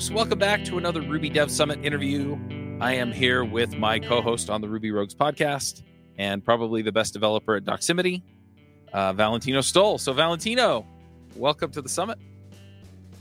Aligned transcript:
folks. 0.00 0.10
Welcome 0.10 0.38
back 0.38 0.64
to 0.64 0.78
another 0.78 1.02
Ruby 1.02 1.28
Dev 1.28 1.50
Summit 1.50 1.84
interview. 1.84 2.38
I 2.80 2.94
am 2.94 3.12
here 3.12 3.44
with 3.44 3.76
my 3.76 3.98
co 3.98 4.22
host 4.22 4.48
on 4.48 4.62
the 4.62 4.68
Ruby 4.68 4.90
Rogues 4.90 5.14
podcast 5.14 5.82
and 6.16 6.42
probably 6.42 6.80
the 6.80 6.92
best 6.92 7.12
developer 7.12 7.56
at 7.56 7.64
Doximity, 7.64 8.22
uh, 8.94 9.12
Valentino 9.12 9.60
Stoll. 9.60 9.98
So, 9.98 10.14
Valentino, 10.14 10.86
welcome 11.36 11.70
to 11.72 11.82
the 11.82 11.88
summit. 11.88 12.18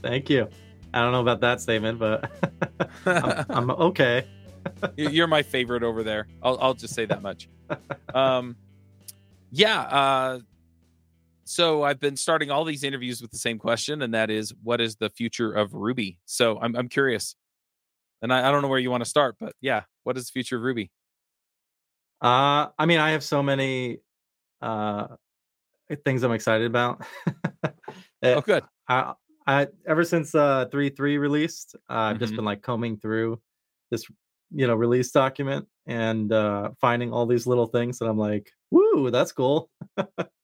Thank 0.02 0.29
you. 0.29 0.47
I 0.94 1.02
don't 1.02 1.12
know 1.12 1.20
about 1.20 1.42
that 1.42 1.60
statement, 1.60 2.00
but 2.00 2.32
I'm, 3.05 3.46
I'm, 3.50 3.71
okay. 3.71 4.25
You're 4.96 5.27
my 5.27 5.43
favorite 5.43 5.84
over 5.84 6.04
there. 6.04 6.27
I'll, 6.41 6.57
I'll 6.61 6.73
just 6.75 6.93
say 6.93 7.05
that 7.05 7.21
much. 7.21 7.50
Um, 8.16 8.55
yeah. 9.52 9.82
Uh, 9.82 10.39
so 11.50 11.81
I've 11.81 12.00
been 12.00 12.16
starting 12.16 12.52
all 12.52 12.63
these 12.63 12.84
interviews 12.84 13.23
with 13.23 13.32
the 13.32 13.39
same 13.39 13.57
question, 13.57 14.04
and 14.04 14.13
that 14.13 14.29
is, 14.29 14.54
what 14.61 14.79
is 14.79 14.97
the 14.97 15.09
future 15.09 15.52
of 15.52 15.73
Ruby? 15.73 16.20
So 16.25 16.59
I'm 16.61 16.75
I'm 16.75 16.88
curious, 16.88 17.36
and 18.21 18.32
I, 18.32 18.47
I 18.47 18.51
don't 18.51 18.61
know 18.61 18.68
where 18.68 18.78
you 18.78 18.91
want 18.91 19.04
to 19.04 19.10
start, 19.10 19.36
but 19.39 19.54
yeah, 19.60 19.82
what 20.04 20.15
is 20.15 20.27
the 20.27 20.32
future 20.32 20.57
of 20.57 20.61
Ruby? 20.61 20.91
Uh, 22.21 22.68
I 22.77 22.86
mean, 22.86 23.00
I 23.00 23.11
have 23.11 23.24
so 23.24 23.41
many 23.41 23.97
uh 24.61 25.07
things 26.05 26.21
I'm 26.21 26.33
excited 26.33 26.68
about. 26.68 27.04
oh, 28.24 28.41
good. 28.41 28.63
I, 28.88 29.13
I 29.47 29.68
ever 29.88 30.04
since 30.04 30.36
uh 30.36 30.68
three 30.71 30.91
three 30.91 31.18
released, 31.18 31.75
uh, 31.89 31.93
I've 31.93 32.13
mm-hmm. 32.13 32.23
just 32.25 32.36
been 32.36 32.45
like 32.45 32.61
combing 32.61 32.97
through 32.97 33.41
this, 33.89 34.05
you 34.52 34.67
know, 34.67 34.75
release 34.75 35.09
document 35.09 35.67
and 35.88 36.31
uh 36.31 36.69
finding 36.80 37.11
all 37.11 37.25
these 37.25 37.47
little 37.47 37.66
things 37.66 37.97
that 37.97 38.05
I'm 38.05 38.19
like, 38.19 38.52
woo, 38.69 39.09
that's 39.09 39.31
cool. 39.31 39.72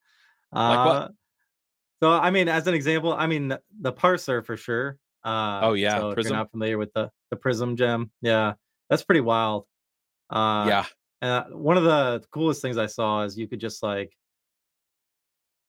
Like 0.55 0.85
what? 0.85 0.95
Uh, 0.95 1.09
so 2.01 2.11
I 2.11 2.29
mean, 2.31 2.47
as 2.47 2.67
an 2.67 2.73
example, 2.73 3.13
I 3.13 3.27
mean 3.27 3.49
the 3.79 3.93
parser 3.93 4.45
for 4.45 4.57
sure. 4.57 4.97
Uh, 5.23 5.59
oh 5.63 5.73
yeah, 5.73 5.99
so 5.99 6.11
if 6.11 6.17
you're 6.23 6.33
not 6.33 6.51
familiar 6.51 6.77
with 6.77 6.93
the 6.93 7.11
the 7.31 7.37
Prism 7.37 7.75
gem, 7.75 8.11
yeah, 8.21 8.53
that's 8.89 9.03
pretty 9.03 9.21
wild. 9.21 9.65
Uh, 10.29 10.65
yeah. 10.69 10.85
And 11.21 11.31
uh, 11.31 11.45
one 11.57 11.77
of 11.77 11.83
the 11.83 12.23
coolest 12.31 12.61
things 12.61 12.77
I 12.77 12.85
saw 12.87 13.23
is 13.23 13.37
you 13.37 13.47
could 13.47 13.59
just 13.59 13.81
like 13.81 14.15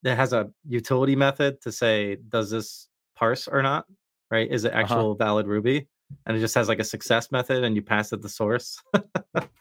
it 0.05 0.15
has 0.15 0.33
a 0.33 0.51
utility 0.69 1.17
method 1.17 1.61
to 1.63 1.73
say 1.73 2.17
does 2.29 2.51
this 2.51 2.89
parse 3.17 3.49
or 3.49 3.63
not, 3.63 3.87
right? 4.31 4.51
Is 4.51 4.65
it 4.65 4.73
Uh-huh. 4.73 4.83
actual 4.83 5.15
valid 5.15 5.47
Ruby? 5.47 5.89
And 6.27 6.37
it 6.37 6.41
just 6.41 6.55
has 6.55 6.69
like 6.69 6.79
a 6.79 6.85
success 6.85 7.33
method, 7.33 7.65
and 7.65 7.75
you 7.75 7.83
pass 7.83 8.13
it 8.13 8.23
the 8.23 8.29
source. 8.29 8.81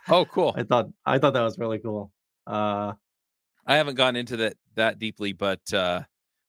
Oh, 0.08 0.26
cool. 0.26 0.56
I 0.56 0.64
thought 0.64 0.88
I 1.06 1.18
thought 1.18 1.34
that 1.34 1.42
was 1.42 1.58
really 1.58 1.80
cool. 1.80 2.12
Uh, 2.46 2.94
I 3.66 3.78
haven't 3.78 3.96
gone 3.96 4.16
into 4.16 4.38
that 4.38 4.56
that 4.76 5.00
deeply, 5.00 5.34
but 5.34 5.74
uh, 5.74 6.02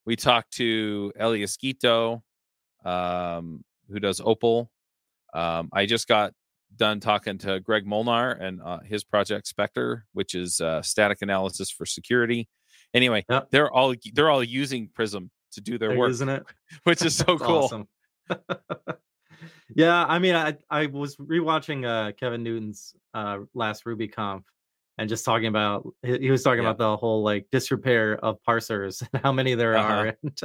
we 0.05 0.17
talked 0.17 0.53
to 0.55 1.12
Elia 1.19 1.47
Schito, 1.47 2.22
um, 2.84 3.64
who 3.91 3.98
does 4.00 4.20
Opal. 4.20 4.70
Um, 5.34 5.69
I 5.72 5.87
just 5.87 6.09
got 6.09 6.33
done 6.77 7.00
talking 7.00 7.39
to 7.39 7.61
Greg 7.61 7.87
Molnar 7.87 8.33
and 8.33 8.61
uh, 8.62 8.81
his 8.81 9.05
project 9.05 9.53
Spektr, 9.55 10.03
which 10.12 10.34
is 10.34 10.61
uh, 10.61 10.83
static 10.83 11.19
analysis 11.22 11.70
for 11.70 11.87
security. 11.87 12.48
Anyway, 12.94 13.25
Yep. 13.31 13.50
they're 13.50 13.70
all 13.72 13.94
they're 14.14 14.31
all 14.31 14.44
using 14.44 14.89
Prism 14.89 15.31
to 15.53 15.61
do 15.61 15.78
their 15.78 15.97
work, 15.97 16.09
using 16.09 16.28
it. 16.28 16.44
which 16.84 17.05
is 17.05 17.17
so 17.17 17.39
cool. 17.39 17.87
yeah, 19.75 20.05
I 20.05 20.19
mean, 20.19 20.34
I 20.34 20.56
I 20.70 20.87
was 20.87 21.17
rewatching 21.17 21.87
uh, 21.87 22.12
Kevin 22.12 22.42
Newton's 22.42 22.94
uh, 23.14 23.39
last 23.55 23.84
RubyConf 23.84 24.42
and 24.99 25.09
just 25.09 25.25
talking 25.25 25.47
about 25.49 25.87
he, 26.03 26.31
was 26.31 26.43
talking 26.43 26.63
Yeah. 26.63 26.71
about 26.71 26.79
the 26.79 26.97
whole 26.97 27.23
like 27.23 27.47
disrepair 27.53 28.17
of 28.25 28.39
parsers 28.49 29.03
and 29.13 29.23
how 29.23 29.33
many 29.33 29.55
there 29.55 29.77
Uh-huh. 29.77 29.95
are 29.95 30.17
and 30.23 30.39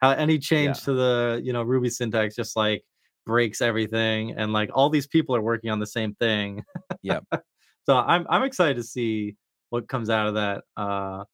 how 0.00 0.10
any 0.10 0.38
change 0.38 0.76
Yeah. 0.78 0.84
to 0.84 0.92
the 0.94 1.40
you 1.44 1.52
know 1.52 1.62
Ruby 1.62 1.90
syntax 1.90 2.34
just 2.36 2.56
like 2.56 2.84
breaks 3.26 3.60
everything 3.60 4.32
and 4.36 4.52
like 4.52 4.70
all 4.72 4.88
these 4.88 5.06
people 5.08 5.34
are 5.34 5.42
working 5.42 5.70
on 5.70 5.80
the 5.80 5.86
same 5.86 6.14
thing. 6.14 6.62
yeah 7.02 7.20
so 7.86 7.96
I'm 7.96 8.26
I'm 8.30 8.44
excited 8.44 8.76
to 8.76 8.84
see 8.84 9.36
what 9.70 9.88
comes 9.88 10.10
out 10.10 10.28
of 10.28 10.34
that 10.34 10.62
uh 10.76 11.24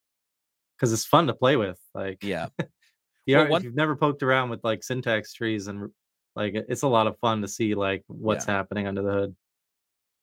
because 0.77 0.93
it's 0.93 1.05
fun 1.05 1.27
to 1.29 1.35
play 1.35 1.57
with. 1.57 1.79
Like 1.95 2.25
Yeah. 2.25 2.49
you 3.27 3.37
Well, 3.37 3.45
know, 3.45 3.51
one- 3.51 3.61
if 3.61 3.65
you've 3.65 3.75
never 3.77 3.95
poked 3.95 4.23
around 4.23 4.49
with 4.51 4.65
like 4.65 4.83
syntax 4.83 5.33
trees 5.35 5.67
and 5.69 5.91
like 6.35 6.55
it's 6.55 6.83
a 6.83 6.89
lot 6.89 7.07
of 7.07 7.19
fun 7.19 7.43
to 7.43 7.49
see 7.49 7.75
like 7.75 8.03
what's 8.09 8.47
happening 8.47 8.87
under 8.89 9.03
the 9.03 9.13
hood. 9.13 9.37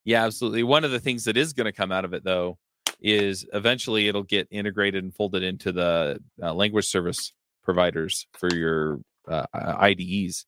Yeah, 0.05 0.25
absolutely. 0.25 0.63
One 0.63 0.83
of 0.83 0.91
the 0.91 0.99
things 0.99 1.25
that 1.25 1.37
is 1.37 1.53
going 1.53 1.65
to 1.65 1.71
come 1.71 1.91
out 1.91 2.05
of 2.05 2.13
it, 2.13 2.23
though, 2.23 2.57
is 3.01 3.45
eventually 3.53 4.07
it'll 4.07 4.23
get 4.23 4.47
integrated 4.51 5.03
and 5.03 5.13
folded 5.13 5.43
into 5.43 5.71
the 5.71 6.19
uh, 6.41 6.53
language 6.53 6.85
service 6.87 7.33
providers 7.63 8.27
for 8.33 8.53
your 8.53 8.99
uh, 9.27 9.45
IDEs. 9.53 10.45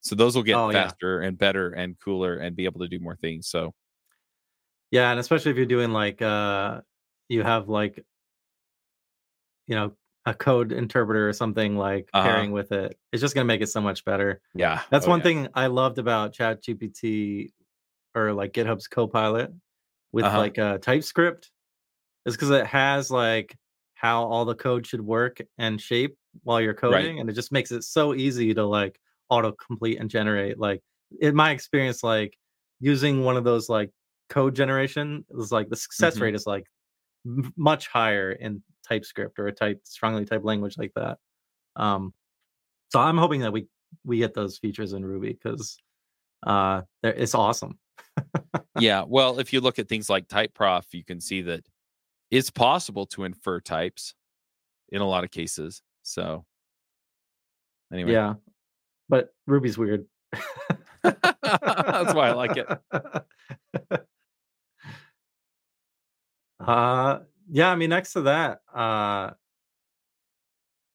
So 0.00 0.14
those 0.14 0.36
will 0.36 0.42
get 0.42 0.56
Oh, 0.56 0.70
yeah. 0.70 0.84
faster 0.88 1.20
and 1.20 1.36
better 1.38 1.70
and 1.70 1.98
cooler 1.98 2.36
and 2.36 2.54
be 2.54 2.66
able 2.66 2.80
to 2.80 2.88
do 2.88 2.98
more 3.00 3.16
things. 3.16 3.48
So 3.48 3.74
Yeah, 4.90 5.10
and 5.10 5.18
especially 5.20 5.50
if 5.50 5.56
you're 5.56 5.66
doing 5.66 5.92
like 5.92 6.22
uh 6.22 6.80
you 7.28 7.42
have 7.42 7.68
like 7.68 8.04
you 9.66 9.74
know 9.74 9.92
a 10.26 10.34
code 10.34 10.72
interpreter 10.72 11.28
or 11.28 11.32
something 11.32 11.76
like 11.76 12.08
Uh-huh. 12.12 12.26
pairing 12.28 12.52
with 12.52 12.72
it. 12.72 12.98
It's 13.12 13.20
just 13.20 13.34
gonna 13.34 13.44
make 13.44 13.60
it 13.60 13.68
so 13.68 13.80
much 13.80 14.04
better. 14.04 14.40
yeah, 14.54 14.82
That's 14.90 15.06
Oh, 15.06 15.10
one 15.10 15.20
yeah. 15.20 15.24
thing 15.24 15.48
I 15.54 15.66
loved 15.66 15.98
about 15.98 16.32
ChatGPT 16.32 17.50
or 18.26 18.32
like 18.34 18.52
GitHub's 18.52 18.88
Copilot 18.88 19.50
with 20.12 20.24
Uh-huh. 20.26 20.38
like 20.38 20.58
uh, 20.58 20.78
TypeScript 20.78 21.50
is 22.26 22.34
because 22.34 22.50
it 22.50 22.66
has 22.66 23.10
like 23.10 23.56
how 23.94 24.24
all 24.24 24.44
the 24.44 24.54
code 24.54 24.86
should 24.86 25.00
work 25.00 25.38
and 25.58 25.80
shape 25.80 26.16
while 26.44 26.60
you're 26.60 26.74
coding, 26.74 27.18
and 27.20 27.28
it 27.28 27.32
just 27.34 27.52
makes 27.52 27.70
it 27.72 27.82
so 27.84 28.14
easy 28.14 28.54
to 28.54 28.64
like 28.64 28.98
autocomplete 29.30 30.00
and 30.00 30.08
generate. 30.10 30.58
Like 30.58 30.82
in 31.20 31.34
my 31.34 31.50
experience, 31.50 32.02
like 32.02 32.36
using 32.80 33.24
one 33.24 33.36
of 33.36 33.44
those 33.44 33.68
like 33.68 33.90
code 34.28 34.54
generation 34.54 35.24
is 35.30 35.50
like 35.52 35.68
the 35.68 35.76
success 35.76 36.16
Mhm. 36.16 36.20
rate 36.20 36.34
is 36.34 36.46
like 36.46 36.64
m- 37.26 37.52
much 37.56 37.88
higher 37.88 38.32
in 38.32 38.62
TypeScript 38.88 39.38
or 39.38 39.48
a 39.48 39.52
type 39.52 39.80
strongly 39.84 40.24
typed 40.24 40.44
language 40.44 40.76
like 40.78 40.92
that. 40.94 41.18
Um, 41.76 42.14
so 42.90 43.00
I'm 43.00 43.18
hoping 43.18 43.40
that 43.42 43.52
we 43.52 43.66
we 44.04 44.18
get 44.18 44.34
those 44.34 44.58
features 44.58 44.92
in 44.92 45.04
Ruby 45.04 45.32
because 45.32 45.78
uh, 46.46 46.82
it's 47.02 47.34
awesome. 47.34 47.78
Yeah. 48.78 49.04
Well, 49.06 49.38
if 49.38 49.52
you 49.52 49.60
look 49.60 49.78
at 49.78 49.88
things 49.88 50.08
like 50.08 50.28
TypeProf, 50.28 50.84
you 50.92 51.04
can 51.04 51.20
see 51.20 51.42
that 51.42 51.64
it's 52.30 52.50
possible 52.50 53.06
to 53.06 53.24
infer 53.24 53.60
types 53.60 54.14
in 54.90 55.00
a 55.00 55.06
lot 55.06 55.24
of 55.24 55.30
cases. 55.30 55.82
So 56.02 56.44
anyway, 57.92 58.12
Yeah, 58.12 58.34
but 59.08 59.30
Ruby's 59.46 59.76
weird. 59.78 60.06
That's 61.02 62.14
why 62.14 62.28
I 62.28 62.32
like 62.32 62.56
it. 62.56 62.68
Uh, 66.60 67.20
yeah. 67.50 67.70
I 67.70 67.76
mean, 67.76 67.90
next 67.90 68.12
to 68.14 68.22
that, 68.22 68.60
uh, 68.74 69.30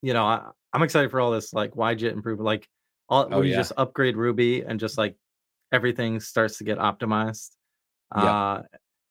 you 0.02 0.14
know, 0.14 0.26
I, 0.26 0.50
I'm 0.74 0.84
excited 0.84 1.10
for 1.12 1.20
all 1.22 1.32
this 1.32 1.54
like 1.54 1.72
YJIT 1.72 2.12
improvement. 2.12 2.46
Like, 2.46 2.68
all 3.10 3.28
Oh, 3.32 3.38
when 3.40 3.46
you 3.48 3.52
yeah. 3.52 3.58
just 3.58 3.74
upgrade 3.78 4.16
Ruby 4.18 4.62
and 4.64 4.80
just 4.80 4.98
like 4.98 5.16
everything 5.74 6.22
starts 6.22 6.58
to 6.60 6.64
get 6.64 6.78
optimized. 6.78 7.50
Yep. 8.16 8.24
Uh, 8.26 8.62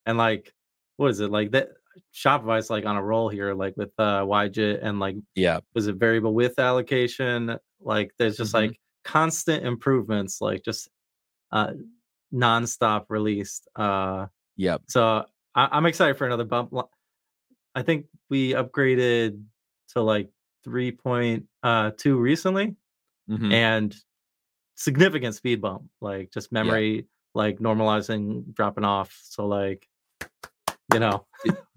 and 0.07 0.17
like, 0.17 0.55
what 0.97 1.11
is 1.11 1.21
it 1.21 1.31
like 1.31 1.51
that? 1.51 1.69
Shopify's 2.15 2.71
like 2.71 2.87
on 2.87 2.97
a 2.97 3.03
roll 3.03 3.29
here, 3.29 3.53
like 3.53 3.77
with 3.77 3.91
uh 3.99 4.23
YJIT 4.23 4.79
and 4.83 4.99
like 4.99 5.17
yeah, 5.35 5.61
was 5.75 5.89
it 5.89 5.97
variable 5.97 6.33
width 6.33 6.59
allocation 6.59 7.59
like 7.85 8.13
there's 8.19 8.37
just 8.39 8.53
Mhm. 8.53 8.63
like 8.69 8.81
constant 9.05 9.67
improvements 9.67 10.41
like 10.41 10.63
just 10.65 10.89
uh 11.51 11.73
nonstop 12.33 13.07
released 13.09 13.69
uh 13.77 14.27
yep. 14.57 14.81
so 14.89 15.25
I- 15.57 15.69
i'm 15.73 15.85
excited 15.87 16.17
for 16.17 16.25
another 16.27 16.45
bump 16.45 16.73
i 17.75 17.83
think 17.83 18.07
we 18.31 18.53
upgraded 18.55 19.43
to 19.95 20.01
like 20.01 20.31
3.2 20.65 22.19
recently 22.21 22.77
Mhm. 23.29 23.53
and 23.53 23.97
significant 24.75 25.35
speed 25.35 25.61
bump 25.61 25.85
like 26.01 26.31
just 26.33 26.51
memory 26.53 27.07
like 27.35 27.59
normalizing 27.59 28.45
dropping 28.55 28.85
off 28.85 29.19
so 29.23 29.47
like 29.47 29.87
you 30.93 30.99
know 30.99 31.27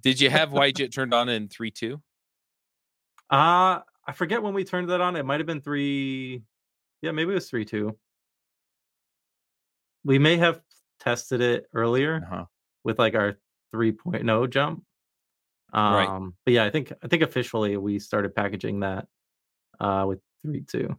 Did 0.02 0.20
you 0.22 0.30
have 0.30 0.50
YJIT 0.52 0.94
turned 0.94 1.14
on 1.14 1.30
in 1.30 1.48
three 1.48 1.72
two? 1.72 2.02
Uh 3.30 3.80
I 4.08 4.12
forget 4.14 4.44
when 4.44 4.54
we 4.54 4.64
turned 4.64 4.90
that 4.92 5.02
on. 5.02 5.16
It 5.16 5.26
might 5.26 5.40
have 5.40 5.48
been 5.48 5.62
three. 5.62 6.44
Yeah, 7.02 7.12
maybe 7.12 7.32
it 7.32 7.36
was 7.36 7.50
three 7.50 7.66
two. 7.66 7.98
We 10.04 10.20
may 10.20 10.38
have 10.38 10.62
tested 11.00 11.42
it 11.42 11.66
earlier 11.74 12.22
Uh-huh. 12.32 12.46
with 12.84 13.00
like 13.00 13.16
our 13.16 13.38
3.0 13.74 14.50
jump. 14.52 14.84
Um, 15.74 15.94
Right. 15.94 16.32
but 16.46 16.54
yeah, 16.54 16.64
I 16.66 16.70
think 16.70 16.92
I 17.04 17.08
think 17.08 17.24
officially 17.24 17.76
we 17.78 17.98
started 18.00 18.36
packaging 18.36 18.82
that 18.82 19.08
uh 19.80 20.06
with 20.08 20.20
three 20.44 20.62
two. 20.62 20.96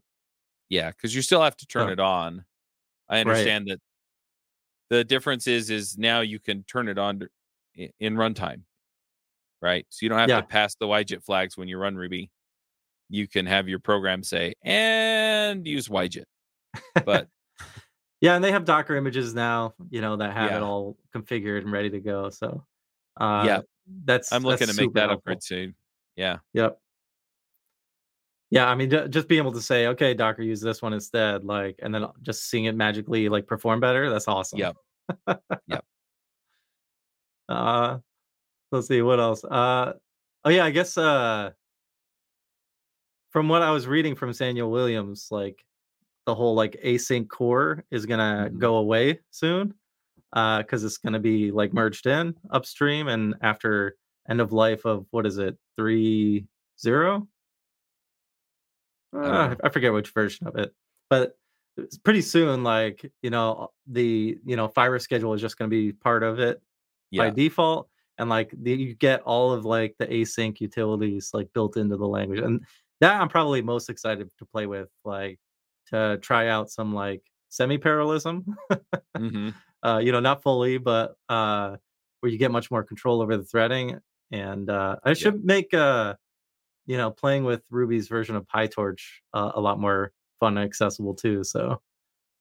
Yeah, 0.69 0.91
because 0.91 1.15
you 1.15 1.23
still 1.23 1.43
have 1.43 1.57
to 1.59 1.67
turn 1.67 1.89
Oh. 1.89 1.93
it 1.93 2.01
on. 2.01 2.45
I 3.09 3.21
understand 3.21 3.69
that 3.69 3.81
the 4.91 5.05
difference 5.05 5.47
is 5.47 5.71
is 5.71 5.97
now 5.97 6.21
you 6.21 6.39
can 6.41 6.65
turn 6.65 6.89
it 6.89 6.99
on 6.99 7.23
in 8.01 8.15
runtime, 8.15 8.63
right? 9.63 9.87
So 9.91 10.05
you 10.05 10.09
don't 10.09 10.19
have 10.19 10.29
Yeah. 10.29 10.41
to 10.41 10.47
pass 10.47 10.75
the 10.75 10.87
YJIT 10.87 11.23
flags 11.25 11.57
when 11.57 11.69
you 11.69 11.79
run 11.79 11.97
Ruby. 11.97 12.31
You 13.09 13.29
can 13.29 13.47
have 13.47 13.69
your 13.69 13.79
program 13.79 14.23
say 14.25 14.55
and 14.63 15.67
use 15.67 15.89
YJIT. 15.89 16.25
But 17.05 17.29
Yeah, 18.23 18.35
and 18.35 18.43
they 18.43 18.51
have 18.51 18.65
Docker 18.65 18.97
images 18.97 19.35
now, 19.35 19.75
you 19.91 20.01
know, 20.01 20.17
that 20.17 20.33
have 20.33 20.51
it 20.51 20.63
all 20.63 20.97
configured 21.15 21.59
and 21.61 21.71
ready 21.71 21.91
to 21.91 22.01
go. 22.01 22.31
So, 22.31 22.65
uh, 23.21 23.45
Yeah. 23.47 23.61
that's 24.05 24.33
I'm 24.33 24.43
looking 24.43 24.67
that's 24.67 24.79
to 24.79 24.83
make 24.85 24.95
that 24.95 25.11
helpful. 25.11 25.19
upgrade 25.19 25.43
soon. 25.43 25.77
Yeah. 26.17 26.39
Yep. 26.55 26.81
Yeah, 28.51 28.69
I 28.69 28.75
mean, 28.77 28.91
ju- 28.91 29.09
just 29.09 29.27
being 29.29 29.41
able 29.41 29.53
to 29.53 29.61
say, 29.61 29.89
okay, 29.89 30.15
Docker, 30.15 30.43
use 30.43 30.61
this 30.61 30.81
one 30.81 30.93
instead, 30.93 31.45
like, 31.45 31.77
and 31.83 31.93
then 31.95 32.07
just 32.23 32.49
seeing 32.49 32.67
it 32.67 32.77
magically 32.77 33.29
like 33.29 33.47
perform 33.47 33.81
better. 33.81 34.09
That's 34.09 34.29
awesome. 34.29 34.59
Yep. 34.61 34.77
Yep. 35.69 35.85
Uh, 37.49 37.99
let's 38.73 38.89
see 38.89 39.03
what 39.03 39.21
else. 39.21 39.45
Uh, 39.45 39.93
oh 40.45 40.51
yeah, 40.51 40.65
I 40.65 40.71
guess 40.71 40.99
uh, 40.99 41.51
from 43.31 43.49
what 43.49 43.63
I 43.63 43.71
was 43.71 43.87
reading 43.87 44.15
from 44.17 44.33
Samuel 44.33 44.71
Williams, 44.71 45.29
like 45.31 45.65
the 46.27 46.35
whole 46.35 46.55
like 46.57 46.77
async 46.85 47.29
core 47.29 47.85
is 47.93 48.05
gonna 48.07 48.51
Mhm. 48.51 48.59
go 48.59 48.77
away 48.79 49.21
soon, 49.31 49.75
uh, 50.33 50.59
because 50.59 50.83
it's 50.83 50.99
gonna 50.99 51.21
be 51.21 51.53
like 51.53 51.73
merged 51.73 52.07
in 52.07 52.35
upstream 52.51 53.07
and 53.09 53.37
after 53.43 53.97
end 54.29 54.41
of 54.41 54.53
life 54.53 54.85
of 54.85 55.07
what 55.11 55.25
is 55.25 55.39
it 55.39 55.57
three 55.77 56.47
zero? 56.81 57.29
Uh. 59.13 59.55
I 59.63 59.69
forget 59.69 59.93
which 59.93 60.11
version 60.11 60.47
of 60.47 60.57
it, 60.57 60.75
but 61.09 61.37
it's 61.77 61.99
pretty 61.99 62.23
soon. 62.23 62.65
Like 62.65 63.11
you 63.23 63.31
know, 63.31 63.71
the 63.87 64.39
you 64.45 64.57
know 64.57 64.69
fiber 64.69 64.99
schedule 64.99 65.35
is 65.35 65.41
just 65.41 65.59
going 65.59 65.71
to 65.71 65.77
be 65.77 65.93
part 65.93 66.23
of 66.23 66.39
it 66.39 66.61
by 67.17 67.31
default, 67.31 67.89
and 68.19 68.29
like 68.29 68.53
the, 68.57 68.73
you 68.73 68.95
get 68.95 69.21
all 69.23 69.53
of 69.53 69.65
like 69.65 69.95
the 69.99 70.07
async 70.07 70.61
utilities 70.61 71.31
like 71.33 71.53
built 71.53 71.77
into 71.77 71.97
the 71.97 72.07
language, 72.09 72.41
and 72.41 72.61
that 73.01 73.21
I'm 73.21 73.29
probably 73.29 73.63
most 73.63 73.91
excited 73.91 74.31
to 74.39 74.45
play 74.47 74.67
with, 74.67 74.89
like 75.05 75.39
to 75.89 76.19
try 76.21 76.49
out 76.49 76.71
some 76.71 76.95
like 76.95 77.23
semi 77.49 77.79
parallelism. 77.79 78.57
hmm 79.17 79.51
uh, 79.83 79.99
you 79.99 80.13
know, 80.13 80.21
not 80.21 80.43
fully, 80.43 80.79
but 80.79 81.15
uh, 81.29 81.77
where 82.21 82.33
you 82.33 82.39
get 82.39 82.51
much 82.51 82.71
more 82.71 82.83
control 82.83 83.23
over 83.23 83.37
the 83.37 83.45
threading. 83.45 83.99
And 84.33 84.69
uh, 84.69 84.97
I 85.05 85.13
should 85.13 85.45
make, 85.45 85.73
uh, 85.73 86.15
you 86.87 86.97
know, 86.97 87.11
playing 87.11 87.45
with 87.45 87.63
Ruby's 87.71 88.09
version 88.09 88.37
of 88.37 88.47
PyTorch 88.47 89.01
uh, 89.35 89.53
a 89.55 89.61
lot 89.61 89.79
more 89.81 90.13
fun 90.41 90.57
and 90.57 90.65
accessible 90.67 91.15
too. 91.15 91.43
So, 91.45 91.81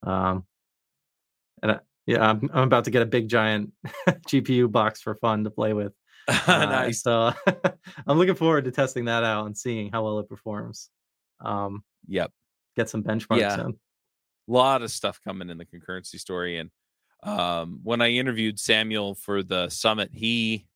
um, 0.04 0.46
and 1.64 1.72
I, 1.74 1.80
yeah, 2.06 2.30
I'm, 2.30 2.50
I'm 2.54 2.64
about 2.64 2.84
to 2.86 2.92
get 2.92 3.02
a 3.02 3.06
big 3.08 3.28
giant 3.28 3.72
GPU 4.08 4.72
box 4.72 5.02
for 5.02 5.16
fun 5.16 5.44
to 5.44 5.50
play 5.50 5.74
with. 5.74 5.94
Uh, 6.48 6.66
nice. 6.66 7.04
So 7.04 7.34
I'm 8.08 8.18
looking 8.18 8.34
forward 8.36 8.66
to 8.66 8.72
testing 8.72 9.06
that 9.06 9.24
out 9.24 9.46
and 9.46 9.56
seeing 9.56 9.92
how 9.92 10.04
well 10.04 10.18
it 10.20 10.28
performs. 10.30 10.90
Um, 11.40 11.84
Yep. 12.08 12.32
get 12.76 12.90
some 12.90 13.04
benchmarks 13.04 13.40
Yeah. 13.40 13.66
in. 13.66 13.80
lot 14.48 14.82
of 14.82 14.90
stuff 14.92 15.20
coming 15.24 15.50
in 15.52 15.58
the 15.60 15.66
concurrency 15.66 16.20
story 16.20 16.58
and 16.60 16.70
um 17.24 17.80
when 17.84 18.02
i 18.02 18.10
interviewed 18.10 18.60
samuel 18.60 19.16
for 19.16 19.42
the 19.42 19.70
summit 19.70 20.10
he 20.14 20.68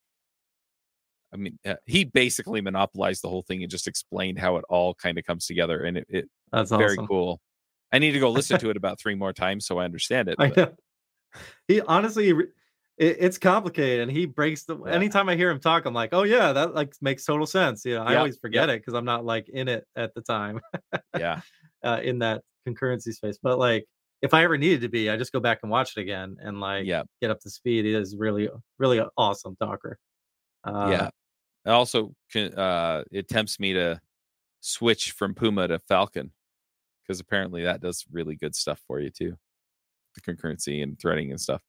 i 1.33 1.37
mean 1.37 1.57
uh, 1.65 1.75
he 1.85 2.03
basically 2.03 2.61
monopolized 2.61 3.23
the 3.23 3.29
whole 3.29 3.43
thing 3.43 3.61
and 3.61 3.71
just 3.71 3.87
explained 3.87 4.39
how 4.39 4.57
it 4.57 4.65
all 4.69 4.93
kind 4.93 5.17
of 5.17 5.25
comes 5.25 5.45
together 5.45 5.83
and 5.83 5.97
it, 5.97 6.07
it 6.09 6.29
That's 6.51 6.71
very 6.71 6.93
awesome. 6.93 7.07
cool 7.07 7.41
i 7.91 7.99
need 7.99 8.11
to 8.11 8.19
go 8.19 8.31
listen 8.31 8.59
to 8.61 8.69
it 8.69 8.77
about 8.77 8.99
three 8.99 9.15
more 9.15 9.33
times 9.33 9.65
so 9.65 9.77
i 9.77 9.85
understand 9.85 10.29
it 10.29 10.35
I 10.39 10.51
know. 10.55 10.71
He 11.67 11.81
honestly, 11.81 12.29
it, 12.29 13.17
it's 13.19 13.37
complicated, 13.37 14.01
and 14.01 14.11
he 14.11 14.25
breaks 14.25 14.63
the. 14.63 14.77
Yeah. 14.77 14.91
Anytime 14.91 15.29
I 15.29 15.35
hear 15.35 15.49
him 15.49 15.59
talk, 15.59 15.85
I'm 15.85 15.93
like, 15.93 16.13
oh 16.13 16.23
yeah, 16.23 16.53
that 16.53 16.73
like 16.75 16.93
makes 17.01 17.25
total 17.25 17.45
sense. 17.45 17.85
You 17.85 17.95
know, 17.95 18.03
I 18.03 18.15
always 18.15 18.37
forget 18.37 18.69
it 18.69 18.81
because 18.81 18.93
I'm 18.93 19.05
not 19.05 19.25
like 19.25 19.49
in 19.49 19.67
it 19.67 19.85
at 19.95 20.13
the 20.15 20.21
time, 20.21 20.59
yeah 21.17 21.41
uh, 21.83 21.99
in 22.03 22.19
that 22.19 22.41
concurrency 22.67 23.13
space. 23.13 23.37
But 23.41 23.59
like, 23.59 23.85
if 24.21 24.33
I 24.33 24.43
ever 24.43 24.57
needed 24.57 24.81
to 24.81 24.89
be, 24.89 25.09
I 25.09 25.17
just 25.17 25.31
go 25.31 25.39
back 25.39 25.59
and 25.63 25.71
watch 25.71 25.95
it 25.97 26.01
again 26.01 26.37
and 26.39 26.59
like 26.59 26.85
yeah 26.85 27.03
get 27.21 27.31
up 27.31 27.39
to 27.41 27.49
speed. 27.49 27.85
It 27.85 27.95
is 27.95 28.15
really, 28.17 28.49
really 28.77 29.01
awesome 29.17 29.55
Docker. 29.59 29.97
Uh, 30.69 30.89
yeah 30.91 31.09
it 31.65 31.69
also 31.71 32.13
can, 32.31 32.53
uh 32.53 33.03
it 33.11 33.27
tempts 33.27 33.59
me 33.59 33.73
to 33.73 33.99
switch 34.61 35.11
from 35.11 35.33
puma 35.33 35.67
to 35.67 35.79
falcon 35.79 36.31
because 37.03 37.19
apparently 37.19 37.63
that 37.63 37.81
does 37.81 38.05
really 38.11 38.35
good 38.35 38.55
stuff 38.55 38.79
for 38.87 38.99
you 38.99 39.09
too 39.09 39.35
the 40.15 40.21
concurrency 40.21 40.81
and 40.83 40.99
threading 40.99 41.31
and 41.31 41.39
stuff 41.39 41.61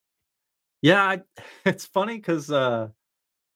Yeah, 0.82 1.02
I, 1.02 1.20
it's 1.64 1.87
funny 1.87 2.17
because 2.17 2.50
uh 2.50 2.88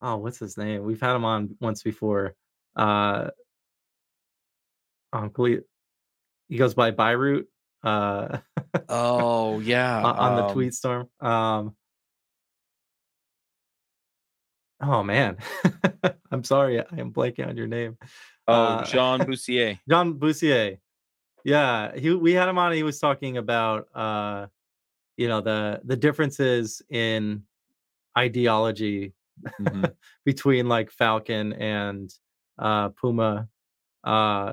oh, 0.02 0.16
what's 0.16 0.38
his 0.38 0.58
name? 0.58 0.84
We've 0.84 1.00
had 1.00 1.16
him 1.16 1.24
on 1.24 1.56
once 1.60 1.82
before. 1.82 2.34
Uh 2.76 3.30
um, 5.12 5.30
Khalid- 5.30 5.64
he 6.48 6.56
goes 6.58 6.74
by 6.74 6.90
byroot 6.90 7.46
uh 7.82 8.38
oh 8.88 9.60
yeah 9.60 10.02
on 10.02 10.16
on 10.16 10.36
the 10.36 10.44
um, 10.44 10.52
tweet 10.52 10.74
storm. 10.74 11.08
Um 11.20 11.76
Oh 14.84 15.02
man. 15.02 15.36
I'm 16.30 16.44
sorry, 16.44 16.80
I 16.80 16.84
am 16.98 17.12
blanking 17.12 17.48
on 17.48 17.56
your 17.56 17.66
name. 17.66 17.96
oh 18.48 18.54
uh, 18.54 18.84
jean 18.84 19.20
boussier 19.26 19.78
John 19.88 20.14
Boussier. 20.14 20.78
Yeah, 21.44 21.94
he 21.96 22.10
we 22.14 22.32
had 22.32 22.48
him 22.48 22.58
on. 22.58 22.72
He 22.72 22.82
was 22.82 22.98
talking 22.98 23.36
about 23.38 23.88
uh, 23.94 24.46
you 25.16 25.28
know, 25.28 25.40
the 25.40 25.80
the 25.84 25.96
differences 25.96 26.82
in 26.90 27.44
ideology 28.18 29.14
Mhm. 29.60 29.92
between 30.24 30.68
like 30.68 30.90
Falcon 30.90 31.52
and 31.54 32.12
uh 32.58 32.90
Puma 32.90 33.48
uh 34.04 34.52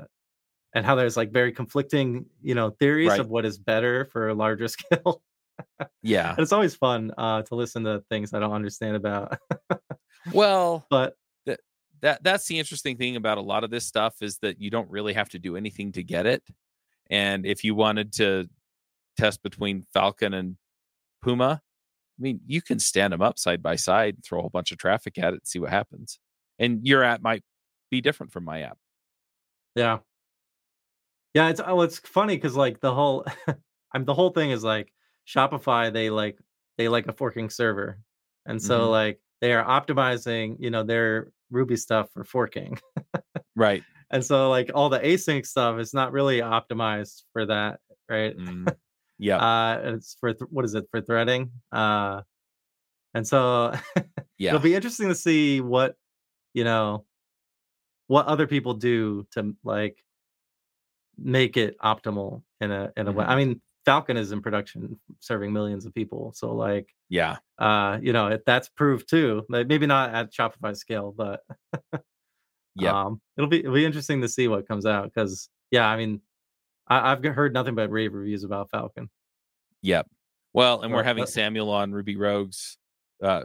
and 0.74 0.84
how 0.86 0.94
there's 0.96 1.16
like 1.16 1.32
very 1.32 1.52
conflicting, 1.52 2.26
you 2.42 2.54
know, 2.54 2.70
theories 2.70 3.08
Right. 3.10 3.20
of 3.20 3.28
what 3.28 3.44
is 3.44 3.58
better 3.58 4.06
for 4.06 4.28
a 4.28 4.34
larger 4.34 4.68
scale. 4.68 5.22
Yeah 6.02 6.30
and 6.36 6.38
it's 6.38 6.52
always 6.52 6.74
fun 6.74 7.12
uh 7.18 7.42
to 7.42 7.54
listen 7.54 7.84
to 7.84 8.02
things 8.10 8.32
I 8.34 8.40
don't 8.40 8.52
understand 8.52 8.96
about. 8.96 9.38
well 10.32 10.86
but 10.90 11.14
that 12.00 12.22
that's 12.22 12.46
the 12.46 12.58
interesting 12.58 12.96
thing 12.96 13.16
about 13.16 13.38
a 13.38 13.42
lot 13.42 13.64
of 13.64 13.70
this 13.70 13.86
stuff 13.86 14.16
is 14.20 14.38
that 14.38 14.60
you 14.60 14.70
don't 14.70 14.90
really 14.90 15.12
have 15.12 15.28
to 15.30 15.38
do 15.38 15.56
anything 15.56 15.92
to 15.92 16.02
get 16.02 16.26
it 16.26 16.42
and 17.10 17.46
if 17.46 17.64
you 17.64 17.74
wanted 17.74 18.12
to 18.14 18.48
test 19.16 19.42
between 19.42 19.84
falcon 19.94 20.34
and 20.34 20.56
puma 21.22 21.60
i 21.62 22.22
mean 22.22 22.40
you 22.46 22.60
can 22.60 22.78
stand 22.78 23.12
them 23.12 23.22
up 23.22 23.38
side 23.38 23.62
by 23.62 23.76
side 23.76 24.16
throw 24.24 24.38
a 24.38 24.42
whole 24.42 24.50
bunch 24.50 24.72
of 24.72 24.78
traffic 24.78 25.16
at 25.18 25.28
it 25.28 25.34
and 25.34 25.46
see 25.46 25.58
what 25.60 25.70
happens 25.70 26.18
and 26.58 26.84
your 26.86 27.04
app 27.04 27.22
might 27.22 27.44
be 27.90 28.00
different 28.00 28.32
from 28.32 28.44
my 28.44 28.62
app 28.62 28.78
Yeah. 29.76 29.98
Yeah, 31.34 31.48
it's 31.48 31.60
oh, 31.64 31.80
it's 31.80 31.98
funny 31.98 32.36
because 32.36 32.56
like 32.56 32.80
the 32.80 32.92
whole 32.92 33.24
I'm 33.94 34.04
the 34.04 34.14
whole 34.14 34.30
thing 34.30 34.50
is 34.50 34.62
like 34.62 34.92
Shopify, 35.26 35.92
they 35.92 36.10
like 36.10 36.38
they 36.78 36.88
like 36.88 37.06
a 37.06 37.12
forking 37.12 37.50
server. 37.50 37.98
And 38.46 38.60
so 38.62 38.88
Mhm. 38.88 38.90
like 38.90 39.20
they 39.40 39.52
are 39.54 39.64
optimizing, 39.64 40.56
you 40.60 40.70
know, 40.70 40.82
their 40.82 41.32
Ruby 41.50 41.76
stuff 41.76 42.10
for 42.12 42.24
forking. 42.24 42.78
right 43.56 43.84
And 44.10 44.24
so 44.24 44.50
like 44.50 44.70
all 44.74 44.90
the 44.90 44.98
async 45.00 45.46
stuff 45.46 45.78
is 45.80 45.94
not 45.94 46.12
really 46.12 46.40
optimized 46.40 47.22
for 47.32 47.46
that, 47.46 47.80
right? 48.08 48.36
Mm, 48.36 48.74
yeah 49.18 49.38
Uh 49.38 49.80
it's 49.94 50.16
for 50.20 50.32
th- 50.34 50.50
what 50.50 50.64
is 50.64 50.74
it 50.74 50.86
for 50.90 51.00
threading? 51.00 51.52
Uh 51.72 52.22
and 53.14 53.26
so 53.26 53.72
yeah 54.38 54.50
it'll 54.50 54.60
be 54.60 54.74
interesting 54.74 55.08
to 55.08 55.14
see 55.14 55.60
what, 55.60 55.96
you 56.54 56.64
know, 56.64 57.06
what 58.06 58.26
other 58.26 58.46
people 58.46 58.74
do 58.74 59.26
to 59.32 59.56
like 59.64 60.04
make 61.16 61.56
it 61.56 61.76
optimal 61.78 62.42
in 62.60 62.70
a 62.70 62.92
in 62.96 63.06
a 63.08 63.12
way. 63.12 63.24
Mhm. 63.24 63.28
I 63.28 63.36
mean, 63.36 63.60
Falcon 63.84 64.16
is 64.16 64.32
in 64.32 64.40
production 64.42 64.98
serving 65.20 65.52
millions 65.52 65.86
of 65.86 65.94
people. 65.94 66.32
So 66.34 66.54
like 66.54 66.88
yeah 67.08 67.36
uh, 67.58 67.98
you 68.02 68.12
know, 68.12 68.28
if 68.28 68.44
that's 68.44 68.68
proved 68.68 69.08
too. 69.08 69.44
Like, 69.48 69.66
maybe 69.66 69.86
not 69.86 70.14
at 70.14 70.32
Shopify 70.32 70.76
scale, 70.76 71.14
but 71.16 71.40
yeah 72.74 73.04
um 73.04 73.20
it'll 73.36 73.50
be 73.50 73.58
it'll 73.60 73.74
be 73.74 73.84
interesting 73.84 74.22
to 74.22 74.28
see 74.28 74.48
what 74.48 74.66
comes 74.66 74.86
out 74.86 75.04
because 75.04 75.48
yeah, 75.70 75.86
I 75.86 75.96
mean 75.96 76.20
I, 76.88 77.12
I've 77.12 77.24
heard 77.24 77.52
nothing 77.52 77.74
but 77.74 77.90
rave 77.90 78.14
reviews 78.14 78.44
about 78.44 78.70
Falcon. 78.70 79.10
Yep. 79.82 80.06
Well, 80.54 80.82
and 80.82 80.92
we're 80.92 81.02
having 81.02 81.26
Samuel 81.26 81.70
on 81.70 81.92
Ruby 81.92 82.16
Rogues 82.16 82.76
uh, 83.22 83.42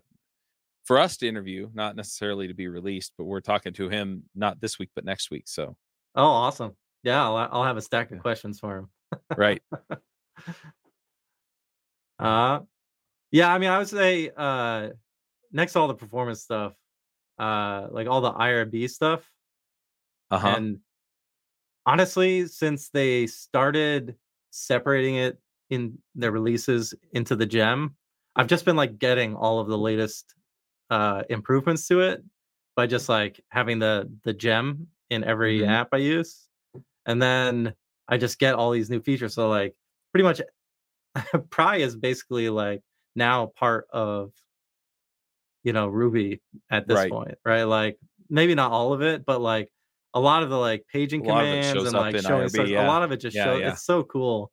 for 0.84 1.00
us 1.00 1.18
to 1.18 1.28
interview, 1.28 1.70
not 1.74 1.96
necessarily 1.96 2.48
to 2.48 2.54
be 2.54 2.68
released, 2.68 3.14
but 3.18 3.24
we're 3.24 3.42
talking 3.42 3.74
to 3.74 3.90
him 3.90 4.24
not 4.36 4.60
this 4.60 4.78
week, 4.78 4.90
but 4.94 5.06
next 5.06 5.32
week. 5.32 5.44
So, 5.48 5.78
Oh, 6.16 6.26
awesome. 6.26 6.76
Yeah, 7.04 7.24
I'll, 7.24 7.38
I'll 7.52 7.64
have 7.64 7.78
a 7.78 7.82
stack 7.82 8.12
of 8.12 8.20
questions 8.20 8.60
for 8.60 8.78
him. 8.78 8.90
right. 9.38 9.62
Uh 12.20 12.62
yeah, 13.32 13.54
I 13.54 13.60
mean 13.60 13.70
I 13.70 13.80
would 13.80 13.90
say 13.90 14.32
uh 14.36 14.92
next 15.52 15.74
to 15.74 15.80
all 15.80 15.88
the 15.90 15.96
performance 15.96 16.42
stuff, 16.44 16.76
uh 17.40 17.88
like 17.92 18.08
all 18.08 18.22
the 18.22 18.34
IRB 18.34 18.88
stuff. 18.90 19.30
Uh 20.32 20.40
huh. 20.40 20.58
And 20.58 20.80
honestly, 21.86 22.46
since 22.48 22.90
they 22.90 23.28
started 23.28 24.16
separating 24.52 25.16
it 25.16 25.40
in 25.70 25.98
their 26.16 26.32
releases 26.32 26.94
into 27.12 27.36
the 27.36 27.46
gem, 27.46 27.96
I've 28.36 28.48
just 28.48 28.66
been 28.66 28.76
like 28.76 29.00
getting 29.00 29.36
all 29.36 29.60
of 29.60 29.68
the 29.68 29.78
latest 29.78 30.34
uh 30.90 31.24
improvements 31.30 31.88
to 31.90 32.02
it 32.02 32.24
by 32.76 32.88
just 32.88 33.10
like 33.10 33.44
having 33.50 33.80
the 33.80 34.12
the 34.24 34.34
gem 34.34 34.88
in 35.10 35.24
every 35.24 35.62
Mhm. 35.62 35.68
app 35.68 35.90
I 35.94 35.98
use. 35.98 36.48
And 37.06 37.22
then 37.22 37.76
I 38.10 38.18
just 38.18 38.40
get 38.40 38.56
all 38.56 38.72
these 38.72 38.90
new 38.90 39.02
features. 39.02 39.36
So 39.36 39.50
like 39.50 39.76
pretty 40.18 40.24
much 40.24 40.42
Pry 41.50 41.78
is 41.78 41.96
basically 41.96 42.50
like 42.50 42.82
now 43.16 43.48
part 43.48 43.88
of 43.92 44.32
you 45.64 45.74
know 45.74 45.88
Ruby 45.88 46.42
at 46.70 46.88
this 46.88 47.00
Right. 47.00 47.10
point, 47.10 47.36
right? 47.46 47.64
Like 47.64 47.98
maybe 48.30 48.56
not 48.56 48.72
all 48.72 48.94
of 48.94 49.02
it, 49.02 49.26
but 49.26 49.42
like 49.42 49.70
a 50.14 50.20
lot 50.20 50.44
of 50.44 50.50
the 50.50 50.58
like 50.58 50.86
paging 50.92 51.22
A 51.22 51.24
lot 51.24 51.44
of 51.44 51.52
it 51.52 51.58
commands 51.58 51.84
and 51.86 51.96
like 51.96 52.16
in 52.16 52.26
showing 52.26 52.26
IRB, 52.26 52.54
stuff, 52.54 52.74
a 52.76 52.82
lot 52.82 53.04
of 53.04 53.12
it 53.12 53.18
just 53.18 53.36
Yeah, 53.36 53.44
shows 53.44 53.60
yeah. 53.60 53.70
it's 53.74 53.86
so 53.86 54.04
cool. 54.04 54.52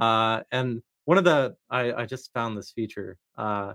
Uh 0.00 0.42
and 0.52 0.82
one 1.06 1.18
of 1.18 1.24
the 1.24 1.56
I 1.70 1.92
I 1.92 2.06
just 2.06 2.32
found 2.34 2.56
this 2.56 2.72
feature. 2.72 3.18
Uh 3.36 3.74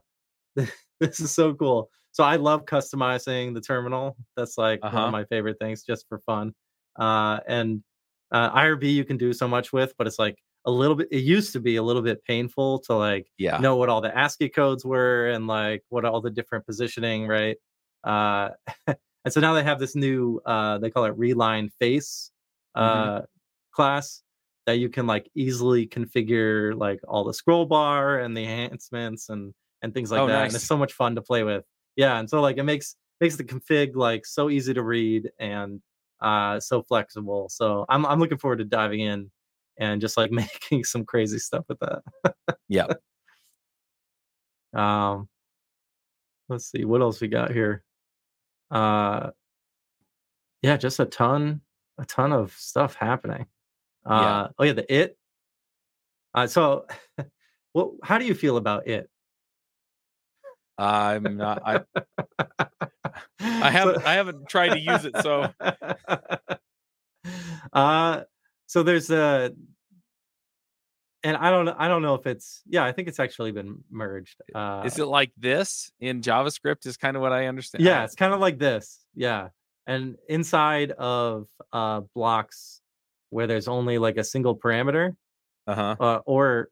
this 1.00 1.20
is 1.22 1.34
so 1.34 1.54
cool. 1.56 1.92
So 2.14 2.24
I 2.24 2.38
love 2.38 2.66
customizing 2.66 3.54
the 3.56 3.62
terminal. 3.62 4.18
That's 4.38 4.58
like 4.58 4.84
one 4.90 4.90
Uh-huh. 4.90 5.06
of 5.06 5.12
my 5.12 5.26
favorite 5.26 5.60
things 5.60 5.84
just 5.84 6.08
for 6.10 6.20
fun. 6.22 6.54
Uh 7.00 7.40
and 7.48 7.84
uh 8.32 8.52
IRB 8.52 8.94
you 8.94 9.06
can 9.06 9.18
do 9.18 9.34
so 9.34 9.48
much 9.48 9.74
with, 9.74 9.94
but 9.98 10.08
it's 10.08 10.20
like 10.20 10.38
a 10.66 10.72
little 10.72 10.96
bit 10.96 11.08
it 11.12 11.20
used 11.24 11.54
to 11.54 11.60
be 11.60 11.76
a 11.78 11.84
little 11.84 12.02
bit 12.02 12.24
painful 12.26 12.80
to 12.80 12.96
like 12.96 13.28
Yeah. 13.38 13.58
know 13.60 13.76
what 13.78 13.90
all 13.90 14.02
the 14.02 14.16
ASCII 14.18 14.50
codes 14.50 14.86
were 14.86 15.28
and 15.30 15.48
like 15.48 15.84
what 15.90 16.06
all 16.06 16.22
the 16.22 16.30
different 16.32 16.66
positioning, 16.66 17.28
right? 17.28 17.58
Uh, 18.04 18.50
and 18.88 19.34
so 19.34 19.40
now 19.42 19.54
they 19.54 19.64
have 19.64 19.80
this 19.80 19.96
new, 19.96 20.40
uh, 20.46 20.78
they 20.78 20.90
call 20.92 21.06
it 21.06 21.18
Reline 21.18 21.70
Face 21.80 22.32
uh, 22.76 23.22
Mhm. 23.22 23.26
class 23.72 24.24
that 24.66 24.74
you 24.80 24.90
can 24.90 25.06
like 25.08 25.30
easily 25.36 25.88
configure 25.88 26.78
like 26.78 27.00
all 27.08 27.24
the 27.24 27.34
scroll 27.34 27.66
bar 27.66 28.20
and 28.20 28.36
the 28.36 28.44
enhancements 28.44 29.30
and 29.30 29.54
and 29.82 29.94
things 29.94 30.12
like 30.12 30.22
Oh, 30.22 30.28
that. 30.28 30.48
And 30.48 30.56
it's 30.56 30.66
so 30.66 30.78
much 30.78 30.94
fun 30.94 31.16
to 31.16 31.22
play 31.22 31.44
with. 31.44 31.64
Yeah, 31.96 32.20
and 32.20 32.30
so 32.30 32.42
like 32.42 32.58
it 32.58 32.64
makes 32.64 32.96
makes 33.22 33.36
the 33.38 33.44
config 33.44 33.96
like 33.96 34.26
so 34.26 34.50
easy 34.50 34.74
to 34.74 34.84
read 34.84 35.30
and 35.40 35.82
uh 36.22 36.60
so 36.60 36.82
flexible. 36.84 37.50
So 37.50 37.86
I'm 37.90 38.06
I'm 38.06 38.20
looking 38.20 38.38
forward 38.38 38.58
to 38.60 38.66
diving 38.66 39.02
in 39.02 39.32
and 39.78 40.02
just 40.02 40.18
like 40.18 40.32
making 40.32 40.84
some 40.84 41.06
crazy 41.06 41.40
stuff 41.40 41.66
with 41.68 41.80
that. 41.80 42.02
Yeah. 42.68 42.88
Um, 44.74 45.30
let's 46.50 46.70
see 46.70 46.84
what 46.84 47.00
else 47.00 47.22
we 47.22 47.30
got 47.30 47.50
here. 47.50 47.82
Uh, 48.70 49.30
yeah, 50.62 50.76
just 50.76 51.00
a 51.00 51.06
ton, 51.06 51.62
a 51.98 52.04
ton 52.04 52.34
of 52.34 52.52
stuff 52.58 52.96
happening. 52.96 53.46
Yeah. 54.06 54.14
Uh, 54.14 54.50
oh 54.60 54.64
yeah, 54.66 54.74
the 54.74 54.94
it. 54.94 55.18
Uh, 56.34 56.48
so, 56.48 56.88
what? 57.72 57.92
How 58.04 58.18
do 58.18 58.26
you 58.26 58.36
feel 58.36 58.58
about 58.58 58.86
it? 58.88 59.10
I'm 60.78 61.38
not. 61.38 61.62
I 61.66 61.82
I 63.40 63.70
haven't. 63.72 64.06
I 64.06 64.16
haven't 64.16 64.50
tried 64.50 64.70
to 64.70 64.80
use 64.80 65.06
it. 65.06 65.16
So 65.22 65.50
uh, 67.74 68.22
so 68.68 68.84
there's 68.84 69.10
a, 69.12 69.52
and 71.24 71.38
I 71.38 71.50
don't, 71.50 71.66
know- 71.66 71.76
I 71.78 71.88
don't 71.88 72.02
know 72.02 72.16
if 72.16 72.28
it's, 72.28 72.62
yeah, 72.68 72.84
I 72.86 72.92
think 72.92 73.08
it's 73.08 73.20
actually 73.20 73.52
been 73.52 73.84
merged. 73.90 74.40
Uh, 74.54 74.84
is 74.86 75.00
it 75.00 75.06
like 75.08 75.32
this 75.38 75.92
in 76.00 76.22
JavaScript? 76.22 76.86
Is 76.86 76.98
kind 76.98 77.16
of 77.16 77.22
what 77.22 77.32
I 77.34 77.48
understand. 77.48 77.84
Yeah, 77.84 78.04
it's 78.04 78.16
kind 78.16 78.34
of 78.34 78.40
like 78.40 78.60
this. 78.60 79.00
Yeah. 79.16 79.50
And 79.88 80.16
inside 80.30 80.92
of 80.92 81.48
uh 81.72 82.02
blocks 82.16 82.82
where 83.30 83.48
there's 83.48 83.68
only 83.68 83.98
like 83.98 84.18
a 84.18 84.24
single 84.24 84.58
parameter 84.58 85.16
Uh 85.68 85.76
huh. 85.76 85.96
uh, 86.00 86.20
or 86.26 86.70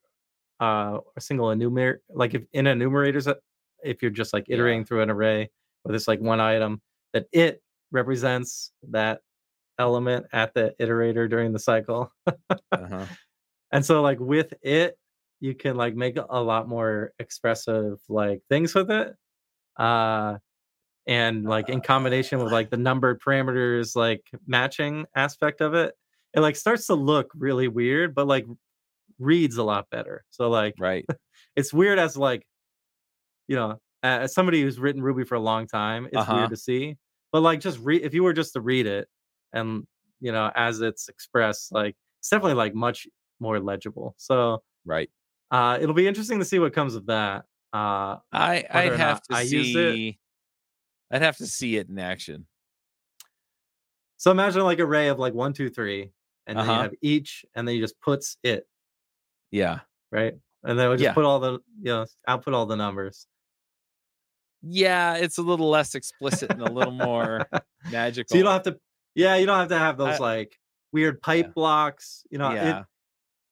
uh 0.60 0.98
a 1.16 1.22
single 1.22 1.52
enumerator 1.52 2.02
like 2.10 2.34
if 2.36 2.44
in 2.54 2.66
enumerators 2.68 3.28
uh, 3.28 3.36
if 3.84 4.02
you're 4.02 4.12
just 4.12 4.34
like 4.34 4.46
Yeah. 4.48 4.56
iterating 4.56 4.86
through 4.86 5.02
an 5.02 5.10
array 5.12 5.50
where 5.82 5.92
there's 5.92 6.08
like 6.08 6.22
one 6.22 6.40
item 6.40 6.82
that 7.14 7.26
it 7.32 7.62
represents 7.92 8.72
that 8.90 9.22
element 9.80 10.28
at 10.34 10.54
the 10.54 10.76
iterator 10.80 11.30
during 11.30 11.54
the 11.54 11.60
cycle. 11.60 12.12
Uh 12.76 12.88
huh. 12.88 13.08
And 13.72 13.86
so 13.86 14.02
like 14.02 14.20
with 14.20 14.54
it 14.62 14.98
you 15.40 15.56
can 15.56 15.76
like 15.76 15.96
make 15.96 16.18
a 16.18 16.42
lot 16.42 16.68
more 16.70 17.12
expressive 17.20 18.00
like 18.10 18.42
things 18.50 18.76
with 18.76 18.92
it. 18.92 19.16
Uh 19.78 20.38
and 21.08 21.46
like 21.46 21.70
in 21.70 21.82
combination 21.82 22.40
with 22.40 22.52
like 22.52 22.70
the 22.70 22.78
numbered 22.78 23.22
parameters 23.22 23.96
like 23.96 24.22
matching 24.48 25.06
aspect 25.16 25.62
of 25.62 25.74
it 25.74 25.96
it 26.34 26.42
like 26.42 26.56
starts 26.56 26.88
to 26.88 26.96
look 26.96 27.32
really 27.36 27.68
weird 27.68 28.16
but 28.16 28.28
like 28.28 28.46
reads 29.20 29.58
a 29.58 29.64
lot 29.64 29.90
better 29.92 30.26
so 30.32 30.50
like 30.50 30.76
Right. 30.78 31.06
it's 31.56 31.74
weird 31.74 32.00
as 32.00 32.18
like 32.18 32.46
you 33.48 33.56
know 33.56 33.80
as 34.02 34.34
somebody 34.34 34.62
who's 34.62 34.80
written 34.80 35.02
ruby 35.02 35.24
for 35.24 35.36
a 35.36 35.40
long 35.40 35.68
time 35.68 36.08
it's 36.12 36.16
Uh-huh. 36.22 36.34
weird 36.34 36.50
to 36.50 36.58
see 36.58 36.98
but 37.32 37.42
like 37.42 37.60
just 37.60 37.80
read 37.80 38.02
if 38.04 38.14
you 38.14 38.24
were 38.24 38.34
just 38.34 38.54
to 38.54 38.62
read 38.62 38.86
it 38.86 39.08
and 39.54 39.88
you 40.20 40.32
know 40.32 40.52
as 40.56 40.82
it's 40.82 41.10
expressed 41.10 41.72
like 41.72 41.96
it's 42.20 42.30
definitely 42.30 42.56
like 42.56 42.74
much 42.76 43.08
more 43.40 43.60
legible 43.60 44.16
so 44.18 44.64
Right. 44.86 45.10
uh 45.52 45.78
it'll 45.82 45.96
be 45.96 46.08
interesting 46.08 46.40
to 46.40 46.46
see 46.46 46.60
what 46.60 46.74
comes 46.74 46.96
of 46.96 47.06
that 47.08 47.46
uh 47.74 48.18
i 48.32 48.66
i'd 48.72 48.94
have 48.96 49.22
to 49.24 49.36
I 49.36 49.44
see. 49.46 50.20
I'd 51.12 51.22
have 51.22 51.38
to 51.38 51.46
see 51.48 51.78
it 51.78 51.90
in 51.90 52.00
action. 52.00 52.48
So 54.18 54.32
imagine 54.32 54.64
like 54.64 54.80
array 54.80 55.10
of 55.10 55.20
like 55.20 55.34
one, 55.34 55.54
two, 55.54 55.70
three, 55.70 56.12
and 56.48 56.60
then 56.60 56.70
you 56.70 56.72
Uh-huh. 56.72 56.84
have 56.84 56.94
each, 57.02 57.46
and 57.56 57.68
then 57.68 57.76
you 57.76 57.82
just 57.82 58.00
puts 58.00 58.38
it 58.44 58.68
Yeah. 59.52 59.82
right, 60.12 60.34
and 60.64 60.78
then 60.80 60.90
we 60.90 60.98
just 60.98 61.06
Yeah. 61.06 61.14
put 61.14 61.26
all 61.26 61.40
the 61.40 61.54
you 61.78 61.86
know 61.86 62.06
output 62.28 62.54
all 62.54 62.66
the 62.66 62.76
numbers. 62.76 63.28
Yeah, 64.62 65.16
it's 65.18 65.38
a 65.38 65.42
little 65.42 65.70
less 65.70 65.94
explicit 65.94 66.52
and 66.52 66.62
a 66.62 66.68
little 66.68 66.92
more 66.92 67.48
magical. 67.86 68.26
so 68.30 68.38
you 68.38 68.44
don't 68.44 68.54
have 68.54 68.64
to, 68.64 68.80
yeah, 69.16 69.36
you 69.36 69.46
don't 69.46 69.60
have 69.60 69.70
to 69.70 69.78
have 69.80 69.98
those 69.98 70.16
I- 70.20 70.24
like 70.24 70.58
weird 70.92 71.22
pipe 71.22 71.46
Yeah. 71.48 71.52
blocks. 71.54 72.24
You 72.30 72.38
know, 72.38 72.52
it- 72.52 72.56
yeah. 72.56 72.84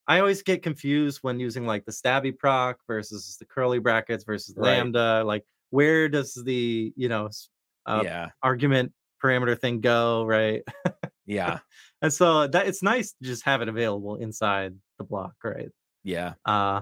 I 0.07 0.19
always 0.19 0.41
get 0.43 0.63
confused 0.63 1.19
when 1.21 1.39
using 1.39 1.65
like 1.65 1.85
the 1.85 1.91
stabby 1.91 2.37
proc 2.37 2.79
versus 2.87 3.37
the 3.39 3.45
curly 3.45 3.79
brackets 3.79 4.23
versus 4.23 4.55
Right. 4.57 4.77
lambda. 4.77 5.23
Like, 5.23 5.45
where 5.69 6.09
does 6.09 6.33
the 6.33 6.91
you 6.95 7.07
know 7.09 7.29
uh, 7.85 8.01
yeah. 8.03 8.29
argument 8.43 8.93
parameter 9.23 9.57
thing 9.59 9.79
go, 9.81 10.23
right? 10.25 10.63
Yeah. 11.25 11.59
And 12.03 12.11
so 12.11 12.47
that 12.47 12.65
it's 12.65 12.81
nice 12.81 13.11
to 13.11 13.23
just 13.23 13.43
have 13.45 13.61
it 13.61 13.69
available 13.69 14.15
inside 14.15 14.73
the 14.97 15.03
block, 15.03 15.35
right? 15.43 15.69
Yeah. 16.03 16.33
Uh, 16.43 16.81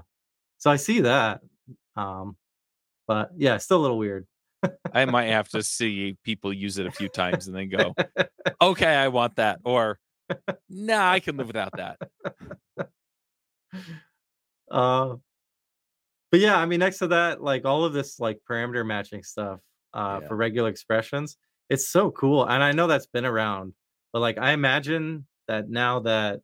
so 0.56 0.70
I 0.70 0.76
see 0.76 1.00
that. 1.02 1.42
Um, 1.94 2.38
but 3.06 3.28
yeah, 3.36 3.58
still 3.58 3.76
a 3.76 3.82
little 3.82 3.98
weird. 3.98 4.26
I 4.92 5.04
might 5.04 5.26
have 5.26 5.48
to 5.50 5.62
see 5.62 6.16
people 6.24 6.52
use 6.52 6.78
it 6.78 6.86
a 6.86 6.90
few 6.90 7.08
times 7.08 7.46
and 7.46 7.56
then 7.56 7.68
go, 7.68 7.94
okay, 8.62 8.94
I 8.94 9.08
want 9.08 9.36
that. 9.36 9.60
Or, 9.64 9.98
nah, 10.68 11.10
I 11.10 11.20
can 11.20 11.36
live 11.36 11.46
without 11.46 11.72
that. 11.76 11.98
uh, 14.70 15.16
but 16.30 16.40
yeah, 16.40 16.56
I 16.56 16.66
mean, 16.66 16.80
next 16.80 16.98
to 16.98 17.08
that, 17.08 17.42
like 17.42 17.64
all 17.64 17.84
of 17.84 17.92
this 17.92 18.20
like 18.20 18.40
parameter 18.48 18.86
matching 18.86 19.22
stuff 19.22 19.60
uh, 19.94 20.20
Yeah. 20.20 20.28
for 20.28 20.36
regular 20.36 20.68
expressions, 20.68 21.36
it's 21.68 21.88
so 21.88 22.10
cool. 22.10 22.44
And 22.44 22.62
I 22.62 22.72
know 22.72 22.86
that's 22.86 23.06
been 23.06 23.24
around, 23.24 23.74
but 24.12 24.20
like 24.20 24.38
I 24.38 24.52
imagine 24.52 25.26
that 25.48 25.68
now 25.68 26.00
that 26.00 26.40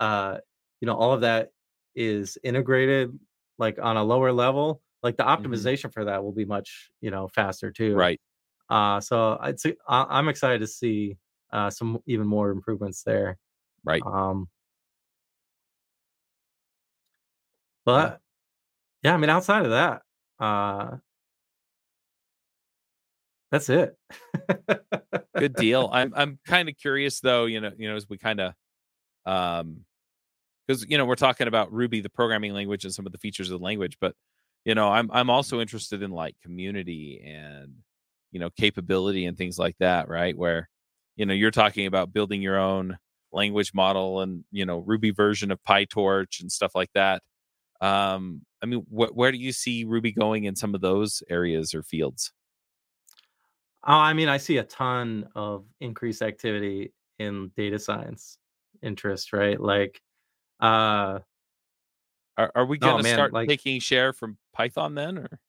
uh, 0.00 0.38
you 0.80 0.86
know 0.86 0.94
all 0.96 1.12
of 1.12 1.22
that 1.22 1.50
is 1.96 2.38
integrated 2.44 3.18
like 3.58 3.78
on 3.80 3.96
a 3.96 4.04
lower 4.04 4.32
level, 4.32 4.82
like 5.02 5.16
the 5.16 5.24
optimization 5.24 5.92
for 5.92 6.04
that 6.06 6.22
will 6.24 6.32
be 6.32 6.44
much 6.44 6.90
you 7.00 7.10
know 7.10 7.28
faster 7.28 7.70
too. 7.70 7.94
Right. 7.94 8.20
Uh, 8.70 9.00
so 9.00 9.38
I'd 9.40 9.60
say 9.60 9.76
I- 9.88 10.06
I'm 10.10 10.28
excited 10.28 10.60
to 10.60 10.66
see 10.66 11.16
uh, 11.52 11.70
some 11.70 12.00
even 12.06 12.26
more 12.26 12.50
improvements 12.50 13.02
there. 13.02 13.38
Right. 13.84 14.02
Um, 14.04 14.48
but 17.84 18.20
yeah, 19.02 19.14
I 19.14 19.16
mean, 19.18 19.30
outside 19.30 19.64
of 19.64 19.70
that, 19.72 20.02
uh, 20.40 20.96
that's 23.50 23.68
it. 23.68 23.96
Good 25.36 25.54
deal. 25.54 25.88
I'm 25.92 26.12
I'm 26.14 26.38
kind 26.46 26.68
of 26.68 26.76
curious 26.76 27.20
though, 27.20 27.46
you 27.46 27.60
know, 27.60 27.72
you 27.76 27.88
know, 27.88 27.96
as 27.96 28.08
we 28.08 28.18
kind 28.18 28.40
of 28.40 28.52
um 29.26 29.84
because 30.66 30.86
you 30.88 30.98
know, 30.98 31.06
we're 31.06 31.16
talking 31.16 31.48
about 31.48 31.72
Ruby, 31.72 32.00
the 32.00 32.10
programming 32.10 32.54
language, 32.54 32.84
and 32.84 32.94
some 32.94 33.06
of 33.06 33.12
the 33.12 33.18
features 33.18 33.50
of 33.50 33.58
the 33.60 33.64
language, 33.64 33.98
but 34.00 34.14
you 34.68 34.74
know, 34.74 34.90
I'm 34.90 35.10
I'm 35.12 35.30
also 35.30 35.62
interested 35.62 36.02
in 36.02 36.10
like 36.10 36.36
community 36.42 37.22
and 37.24 37.76
you 38.32 38.38
know, 38.38 38.50
capability 38.50 39.24
and 39.24 39.34
things 39.38 39.58
like 39.58 39.76
that, 39.78 40.08
right? 40.10 40.36
Where, 40.36 40.68
you 41.16 41.24
know, 41.24 41.32
you're 41.32 41.50
talking 41.50 41.86
about 41.86 42.12
building 42.12 42.42
your 42.42 42.58
own 42.58 42.98
language 43.32 43.72
model 43.72 44.20
and 44.20 44.44
you 44.50 44.66
know, 44.66 44.80
Ruby 44.80 45.10
version 45.10 45.50
of 45.50 45.58
PyTorch 45.64 46.42
and 46.42 46.52
stuff 46.52 46.72
like 46.74 46.90
that. 46.92 47.22
Um, 47.80 48.42
I 48.62 48.66
mean, 48.66 48.82
wh- 48.90 49.16
where 49.16 49.32
do 49.32 49.38
you 49.38 49.52
see 49.52 49.84
Ruby 49.84 50.12
going 50.12 50.44
in 50.44 50.54
some 50.54 50.74
of 50.74 50.82
those 50.82 51.22
areas 51.30 51.74
or 51.74 51.82
fields? 51.82 52.32
Oh, 53.86 53.94
I 53.94 54.12
mean, 54.12 54.28
I 54.28 54.36
see 54.36 54.58
a 54.58 54.64
ton 54.64 55.30
of 55.34 55.64
increased 55.80 56.20
activity 56.20 56.92
in 57.18 57.52
data 57.56 57.78
science 57.78 58.38
interest, 58.82 59.32
right? 59.32 59.58
Like, 59.58 60.02
uh, 60.60 61.20
Are, 62.38 62.50
are 62.54 62.64
we 62.66 62.78
going 62.78 62.96
to 62.98 63.02
man, 63.02 63.14
start 63.14 63.32
like- 63.34 63.48
taking 63.48 63.80
share 63.80 64.12
from 64.14 64.38
Python 64.54 64.94
then, 64.94 65.18
or 65.18 65.40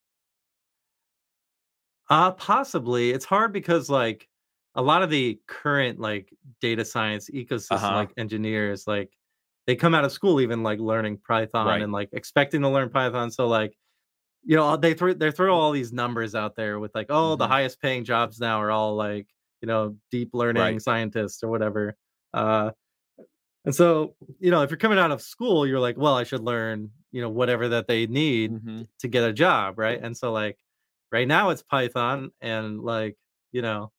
uh, 2.10 2.32
possibly 2.32 3.12
it's 3.12 3.26
hard 3.26 3.54
because 3.54 3.90
like 3.90 4.28
a 4.76 4.82
lot 4.82 5.04
of 5.04 5.10
the 5.10 5.40
current 5.48 6.00
like 6.00 6.34
data 6.62 6.84
science 6.84 7.30
ecosystem, 7.30 7.72
Uh-huh. 7.76 7.96
like 7.96 8.12
engineers, 8.18 8.88
like 8.88 9.12
they 9.68 9.76
come 9.76 9.94
out 9.94 10.04
of 10.06 10.12
school 10.12 10.42
even 10.42 10.64
like 10.64 10.80
learning 10.80 11.20
Python 11.28 11.68
Right. 11.68 11.82
and 11.82 11.92
like 11.92 12.10
expecting 12.14 12.62
to 12.62 12.70
learn 12.70 12.90
Python. 12.90 13.30
So 13.30 13.48
like, 13.48 13.78
you 14.44 14.56
know, 14.56 14.76
they 14.78 14.94
throw 14.96 15.14
they 15.14 15.30
throw 15.32 15.54
all 15.56 15.72
these 15.72 15.94
numbers 15.94 16.34
out 16.34 16.56
there 16.56 16.80
with 16.80 16.96
like, 16.96 17.08
oh, 17.10 17.36
the 17.36 17.46
Mhm. 17.46 17.50
highest 17.50 17.82
paying 17.82 18.04
jobs 18.04 18.40
now 18.40 18.60
are 18.62 18.72
all 18.72 18.96
like, 18.96 19.28
you 19.62 19.68
know, 19.68 19.96
deep 20.12 20.30
learning 20.34 20.62
Right. 20.64 20.82
scientists 20.82 21.44
or 21.44 21.50
whatever. 21.50 21.96
Uh, 22.34 22.72
and 23.70 23.76
so, 23.76 24.16
you 24.40 24.52
know, 24.52 24.64
if 24.64 24.72
you're 24.72 24.78
coming 24.78 24.98
out 25.00 25.12
of 25.12 25.22
school, 25.22 25.68
you're 25.68 25.80
like, 25.80 25.98
well, 25.98 26.16
I 26.16 26.24
should 26.24 26.42
learn, 26.42 26.92
you 27.12 27.22
know, 27.22 27.30
whatever 27.30 27.70
that 27.70 27.88
they 27.88 28.08
need 28.08 28.52
Mhm. 28.52 28.88
to 29.00 29.08
get 29.08 29.24
a 29.24 29.34
job, 29.34 29.78
right? 29.80 30.00
And 30.02 30.18
so 30.18 30.32
like 30.32 30.58
right 31.12 31.28
now 31.28 31.50
it's 31.52 31.64
Python 31.64 32.32
and 32.42 32.82
like, 32.82 33.18
you 33.52 33.62
know, 33.62 33.92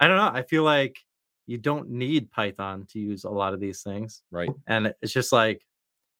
I 0.00 0.08
don't 0.08 0.16
know, 0.18 0.30
I 0.32 0.42
feel 0.42 0.64
like 0.64 0.98
you 1.46 1.58
don't 1.58 1.90
need 1.90 2.30
Python 2.30 2.86
to 2.90 2.98
use 3.00 3.24
a 3.24 3.30
lot 3.30 3.54
of 3.54 3.60
these 3.60 3.82
things. 3.82 4.22
Right. 4.30 4.50
And 4.66 4.94
it's 5.02 5.12
just 5.12 5.32
like 5.32 5.64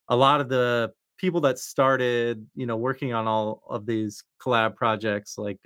a 0.09 0.17
lot 0.17 0.41
of 0.41 0.49
the 0.49 0.93
people 1.19 1.41
that 1.43 1.59
started, 1.59 2.47
you 2.55 2.67
know, 2.67 2.77
working 2.77 3.13
on 3.15 3.27
all 3.29 3.63
of 3.69 3.87
these 3.87 4.25
collab 4.41 4.77
projects 4.77 5.39
like 5.39 5.59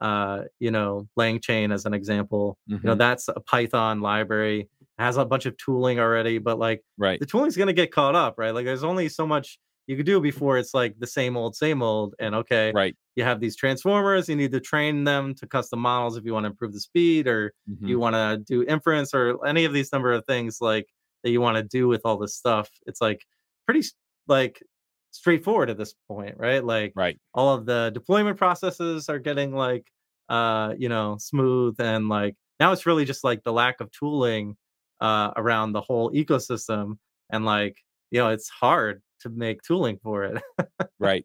uh, 0.00 0.44
you 0.60 0.70
know, 0.70 1.08
LangChain 1.18 1.72
as 1.72 1.86
an 1.86 1.94
example, 1.94 2.58
you 2.82 2.88
know, 2.88 2.94
Mhm. 2.94 2.98
that's 2.98 3.28
a 3.28 3.40
Python 3.40 4.00
library, 4.00 4.68
has 4.98 5.16
a 5.16 5.24
bunch 5.24 5.46
of 5.46 5.56
tooling 5.58 5.98
already, 5.98 6.38
but 6.38 6.58
like 6.58 6.82
Right. 6.98 7.20
the 7.20 7.26
tooling's 7.26 7.56
gonna 7.56 7.72
get 7.72 7.92
caught 7.92 8.14
up, 8.14 8.34
right? 8.38 8.52
Like 8.54 8.64
there's 8.64 8.84
only 8.84 9.08
so 9.08 9.26
much 9.26 9.58
you 9.86 9.96
could 9.96 10.06
do 10.06 10.20
before 10.20 10.58
it's 10.58 10.74
like 10.74 10.98
the 10.98 11.06
same 11.06 11.36
old, 11.36 11.56
same 11.56 11.82
old. 11.82 12.14
And 12.18 12.34
okay, 12.36 12.74
Right. 12.74 12.96
you 13.16 13.24
have 13.24 13.40
these 13.40 13.56
transformers, 13.56 14.28
you 14.28 14.36
need 14.36 14.52
to 14.52 14.60
train 14.60 15.04
them 15.04 15.34
to 15.36 15.46
custom 15.46 15.80
models 15.80 16.16
if 16.16 16.24
you 16.24 16.32
want 16.32 16.44
to 16.44 16.50
improve 16.50 16.72
the 16.72 16.80
speed 16.80 17.26
or 17.28 17.52
Mhm. 17.66 17.86
you 17.86 17.98
want 17.98 18.14
to 18.14 18.38
do 18.46 18.62
inference 18.64 19.12
or 19.14 19.44
any 19.46 19.64
of 19.64 19.72
these 19.72 19.92
number 19.92 20.12
of 20.12 20.24
things 20.26 20.58
like 20.60 20.86
that 21.22 21.30
you 21.30 21.40
want 21.40 21.56
to 21.56 21.62
do 21.62 21.88
with 21.88 22.02
all 22.04 22.16
this 22.18 22.34
stuff. 22.36 22.70
It's 22.86 23.00
like 23.00 23.20
pretty 23.66 23.82
like 24.28 24.62
straightforward 25.10 25.70
at 25.70 25.78
this 25.78 25.94
point, 26.08 26.36
right? 26.38 26.64
Like 26.64 26.94
Right. 26.94 27.18
all 27.34 27.54
of 27.54 27.66
the 27.66 27.90
deployment 27.94 28.38
processes 28.38 29.08
are 29.08 29.18
getting 29.18 29.54
like 29.54 29.86
uh 30.30 30.74
you 30.78 30.88
know 30.88 31.16
smooth 31.18 31.78
and 31.80 32.08
like 32.08 32.34
now 32.58 32.72
it's 32.72 32.86
really 32.86 33.04
just 33.04 33.24
like 33.24 33.42
the 33.44 33.52
lack 33.52 33.80
of 33.80 33.90
tooling 33.92 34.56
uh 35.04 35.28
around 35.36 35.72
the 35.72 35.80
whole 35.88 36.08
ecosystem 36.12 36.86
and 37.32 37.44
like 37.44 37.76
you 38.12 38.18
know 38.20 38.30
it's 38.30 38.48
hard 38.62 39.02
to 39.20 39.28
make 39.28 39.58
tooling 39.62 39.98
for 40.02 40.24
it 40.24 40.42
Right. 40.98 41.24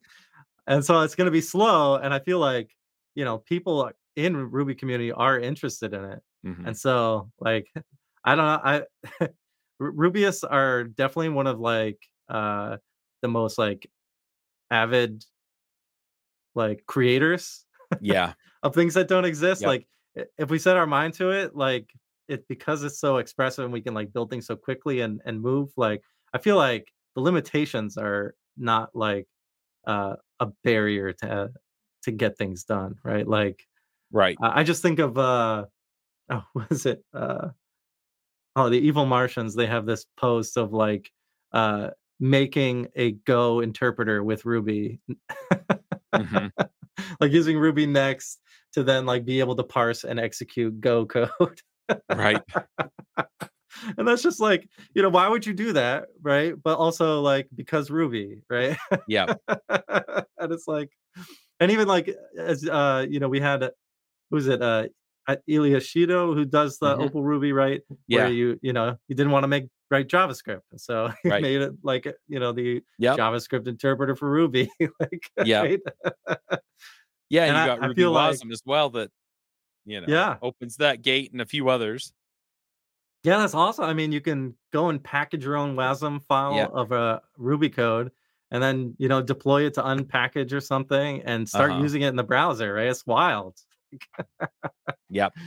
and 0.68 0.84
so 0.86 0.92
it's 1.04 1.16
going 1.16 1.32
to 1.32 1.38
be 1.42 1.46
slow 1.56 1.96
and 2.04 2.14
i 2.14 2.20
feel 2.20 2.40
like 2.40 2.70
you 3.16 3.24
know 3.26 3.38
people 3.54 3.92
in 4.16 4.36
ruby 4.56 4.76
community 4.76 5.12
are 5.12 5.40
interested 5.40 5.94
in 5.94 6.04
it 6.14 6.22
Mhm. 6.46 6.68
and 6.68 6.76
so 6.86 7.30
like 7.40 7.68
i 8.28 8.36
don't 8.36 8.46
know 8.50 8.62
i 8.64 9.28
rubyists 9.82 10.44
are 10.50 10.84
definitely 10.86 11.30
one 11.30 11.48
of 11.48 11.60
like 11.60 12.00
uh 12.30 12.78
the 13.22 13.28
most 13.28 13.58
like 13.58 13.82
avid 14.72 15.24
like 16.56 16.84
creators 16.88 17.66
Yeah. 18.02 18.34
of 18.64 18.74
things 18.76 18.94
that 18.96 19.08
don't 19.08 19.26
exist. 19.26 19.62
Yep. 19.62 19.68
Like 19.68 19.88
if 20.38 20.50
we 20.50 20.60
set 20.60 20.76
our 20.78 20.88
mind 20.88 21.14
to 21.16 21.32
it, 21.32 21.56
like 21.56 21.90
it 22.30 22.48
because 22.48 22.84
it's 22.84 23.00
so 23.00 23.18
expressive 23.18 23.66
and 23.66 23.74
we 23.74 23.82
can 23.82 23.94
like 23.94 24.14
build 24.14 24.30
things 24.30 24.48
so 24.48 24.56
quickly 24.56 25.02
and 25.02 25.22
and 25.26 25.42
move. 25.42 25.70
Like 25.78 26.02
I 26.34 26.38
feel 26.40 26.58
like 26.58 26.88
the 27.16 27.22
limitations 27.22 27.98
are 27.98 28.36
not 28.58 28.96
like 28.96 29.28
uh, 29.88 30.16
a 30.40 30.48
barrier 30.64 31.14
to 31.14 31.52
to 32.04 32.12
get 32.12 32.38
things 32.38 32.64
done. 32.66 32.96
Right. 33.04 33.28
Like 33.28 33.66
Right. 34.12 34.38
I 34.42 34.62
I 34.62 34.64
just 34.64 34.82
think 34.82 35.00
of 35.00 35.18
uh 35.18 35.66
oh 36.32 36.44
what 36.54 36.68
is 36.72 36.86
it 36.86 37.04
uh 37.14 37.50
oh 38.56 38.70
the 38.70 38.80
evil 38.80 39.06
Martians. 39.06 39.56
They 39.56 39.68
have 39.68 39.86
this 39.86 40.06
post 40.18 40.58
of 40.58 40.74
like 40.74 41.12
uh 41.52 41.90
making 42.20 42.88
a 42.96 43.12
Go 43.12 43.62
interpreter 43.62 44.24
with 44.24 44.46
Ruby. 44.46 45.00
Mhm. 46.16 46.52
like 47.20 47.32
using 47.32 47.58
Ruby 47.58 47.86
next 47.86 48.40
to 48.74 48.84
then 48.84 49.06
like 49.06 49.26
be 49.26 49.40
able 49.40 49.56
to 49.56 49.64
parse 49.64 50.04
and 50.04 50.20
execute 50.20 50.80
Go 50.82 51.06
code. 51.08 51.62
Right. 52.10 52.42
and 53.98 54.08
that's 54.08 54.22
just 54.24 54.40
like, 54.40 54.68
you 54.94 55.02
know, 55.02 55.10
why 55.10 55.28
would 55.28 55.46
you 55.46 55.54
do 55.54 55.74
that? 55.74 56.06
Right. 56.22 56.54
But 56.62 56.78
also 56.78 57.22
like 57.22 57.48
because 57.56 57.90
Ruby, 57.90 58.42
right? 58.50 58.78
Yeah. 59.08 59.34
and 59.70 60.52
it's 60.52 60.68
like, 60.68 60.90
and 61.60 61.72
even 61.72 61.88
like 61.88 62.16
as 62.38 62.68
uh, 62.68 63.06
you 63.10 63.20
know, 63.20 63.30
we 63.30 63.40
had 63.40 63.70
who's 64.32 64.48
it? 64.48 64.62
Uh 64.62 64.88
uh, 65.28 65.36
Elia 65.48 65.78
Schito, 65.78 66.34
who 66.34 66.44
does 66.44 66.80
the 66.80 66.96
Mhm. 66.96 67.06
Opal 67.06 67.24
Ruby, 67.24 67.52
right? 67.54 67.82
Yeah. 68.08 68.24
Where 68.24 68.32
you, 68.32 68.60
you 68.64 68.74
know, 68.74 68.98
you 69.08 69.16
didn't 69.16 69.32
want 69.32 69.44
to 69.44 69.48
make 69.48 69.66
write 69.92 70.08
JavaScript. 70.08 70.62
And 70.72 70.82
so 70.82 71.12
he 71.24 71.30
Right. 71.30 71.42
made 71.42 71.62
it 71.62 71.74
like, 71.84 72.08
you 72.28 72.40
know, 72.40 72.52
the 72.52 72.82
Yep. 72.98 73.18
JavaScript 73.18 73.68
interpreter 73.68 74.16
for 74.16 74.28
Ruby. 74.30 74.70
like, 75.00 75.30
Yeah. 75.46 75.62
right? 75.62 75.80
Yeah. 77.30 77.44
And 77.46 77.56
You 77.56 77.62
I- 77.62 77.66
got 77.68 77.84
I 77.84 77.88
Ruby 77.88 78.02
feel 78.02 78.12
like- 78.12 78.40
as 78.52 78.64
well 78.66 78.90
that 78.92 79.12
you 79.90 80.02
know 80.02 80.08
Yeah. 80.08 80.38
opens 80.42 80.78
that 80.78 81.02
gate 81.02 81.32
and 81.32 81.42
a 81.42 81.46
few 81.46 81.70
others. 81.70 82.14
Yeah, 83.24 83.38
that's 83.40 83.54
awesome. 83.54 83.84
I 83.86 83.94
mean, 83.94 84.12
you 84.14 84.22
can 84.22 84.56
go 84.72 84.90
and 84.90 85.04
package 85.04 85.44
your 85.44 85.58
own 85.58 85.76
WASM 85.76 86.24
file 86.24 86.56
Yeah. 86.56 86.68
of 86.68 86.92
a 86.94 87.22
Ruby 87.38 87.70
code 87.70 88.12
and 88.52 88.64
then, 88.64 88.96
you 88.98 89.10
know, 89.10 89.22
deploy 89.22 89.66
it 89.66 89.74
to 89.76 89.82
unpkg 89.84 90.54
or 90.54 90.62
something 90.62 91.22
and 91.24 91.48
start 91.48 91.72
Uh-huh. 91.72 91.82
using 91.82 92.02
it 92.04 92.08
in 92.10 92.16
the 92.16 92.24
browser, 92.24 92.74
right? 92.74 92.88
It's 92.88 93.06
wild. 93.06 93.58
Yep. 95.10 95.34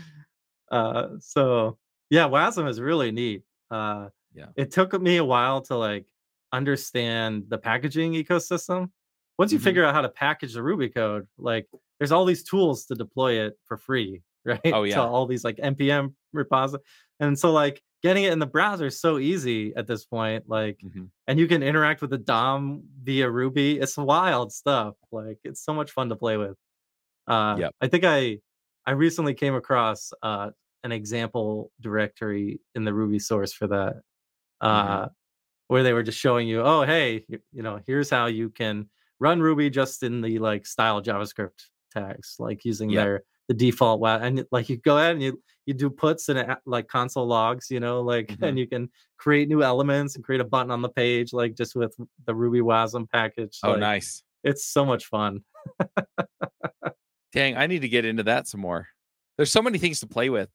Uh, 0.70 1.18
so 1.20 1.78
yeah, 2.08 2.26
WASM 2.26 2.66
is 2.66 2.80
really 2.80 3.12
neat. 3.12 3.42
Uh, 3.70 4.08
Yeah. 4.34 4.46
it 4.56 4.70
took 4.70 4.98
me 4.98 5.18
a 5.18 5.24
while 5.24 5.60
to 5.62 5.76
like 5.76 6.06
understand 6.50 7.44
the 7.50 7.58
packaging 7.58 8.14
ecosystem. 8.14 8.90
Once 9.38 9.52
you 9.52 9.58
Mhm. 9.58 9.64
figure 9.64 9.84
out 9.84 9.94
how 9.94 10.00
to 10.00 10.08
package 10.08 10.54
the 10.54 10.62
Ruby 10.62 10.88
code, 10.88 11.28
like 11.36 11.68
there's 11.98 12.10
all 12.10 12.24
these 12.24 12.42
tools 12.42 12.86
to 12.86 12.94
deploy 12.94 13.32
it 13.44 13.58
for 13.66 13.76
free, 13.76 14.22
right? 14.44 14.60
Oh, 14.66 14.82
yeah. 14.84 14.96
To 14.96 15.00
yeah. 15.02 15.06
all 15.06 15.26
these 15.26 15.44
like 15.44 15.56
npm 15.58 16.14
repositories, 16.32 16.84
and 17.20 17.38
so 17.38 17.52
like 17.52 17.82
getting 18.02 18.24
it 18.24 18.32
in 18.32 18.40
the 18.40 18.46
browser 18.46 18.86
is 18.86 19.00
so 19.00 19.18
easy 19.18 19.72
at 19.76 19.86
this 19.86 20.04
point. 20.04 20.48
Like, 20.48 20.80
Mhm. 20.84 21.08
and 21.28 21.38
you 21.38 21.46
can 21.46 21.62
interact 21.62 22.00
with 22.02 22.10
the 22.10 22.18
DOM 22.18 22.82
via 23.04 23.30
Ruby. 23.30 23.78
It's 23.78 23.96
wild 23.96 24.52
stuff. 24.52 24.94
Like, 25.12 25.38
it's 25.44 25.64
so 25.64 25.72
much 25.72 25.92
fun 25.92 26.08
to 26.08 26.16
play 26.16 26.36
with. 26.36 26.56
Uh, 27.28 27.56
Yep. 27.60 27.74
I 27.80 27.88
think 27.88 28.04
I 28.04 28.40
I 28.86 28.92
recently 28.92 29.34
came 29.34 29.54
across 29.54 30.12
uh, 30.22 30.50
an 30.82 30.90
example 30.92 31.70
directory 31.80 32.60
in 32.74 32.84
the 32.84 32.92
Ruby 32.92 33.20
source 33.20 33.52
for 33.52 33.68
that, 33.68 34.02
uh, 34.60 35.08
where 35.68 35.84
they 35.84 35.92
were 35.92 36.02
just 36.02 36.18
showing 36.18 36.48
you, 36.48 36.62
oh, 36.62 36.82
hey, 36.82 37.24
you, 37.28 37.38
you 37.52 37.62
know, 37.62 37.80
here's 37.86 38.10
how 38.10 38.26
you 38.26 38.50
can 38.50 38.90
run 39.20 39.40
Ruby 39.40 39.70
just 39.70 40.02
in 40.02 40.20
the 40.20 40.40
like 40.40 40.66
style 40.66 41.00
JavaScript 41.00 41.66
tags, 41.92 42.34
like 42.40 42.64
using 42.64 42.90
Yep. 42.90 43.04
their 43.04 43.22
the 43.48 43.54
default 43.54 44.00
wa- 44.00 44.18
and 44.22 44.44
like 44.52 44.68
you 44.68 44.76
go 44.78 44.96
ahead 44.98 45.12
and 45.12 45.22
you 45.22 45.42
you 45.66 45.74
do 45.74 45.88
puts 45.90 46.28
and 46.28 46.56
like 46.66 46.88
console 46.88 47.26
logs, 47.26 47.70
you 47.70 47.78
know, 47.80 48.00
like 48.00 48.28
Mhm. 48.28 48.42
and 48.48 48.58
you 48.58 48.66
can 48.66 48.88
create 49.18 49.48
new 49.48 49.62
elements 49.62 50.16
and 50.16 50.24
create 50.24 50.40
a 50.40 50.44
button 50.44 50.70
on 50.70 50.82
the 50.82 50.88
page, 50.88 51.32
like 51.32 51.54
just 51.54 51.74
with 51.76 51.94
the 52.26 52.34
Ruby 52.34 52.60
WASM 52.60 53.08
package. 53.10 53.58
Oh, 53.62 53.70
like, 53.72 53.80
nice. 53.80 54.22
It's 54.44 54.64
so 54.64 54.84
much 54.84 55.06
fun. 55.06 55.40
Dang, 57.32 57.56
I 57.56 57.66
need 57.66 57.80
to 57.82 57.88
get 57.88 58.04
into 58.04 58.24
that 58.24 58.46
some 58.48 58.60
more. 58.60 58.88
There's 59.36 59.50
so 59.52 59.62
many 59.62 59.78
things 59.78 60.00
to 60.00 60.06
play 60.06 60.28
with. 60.30 60.50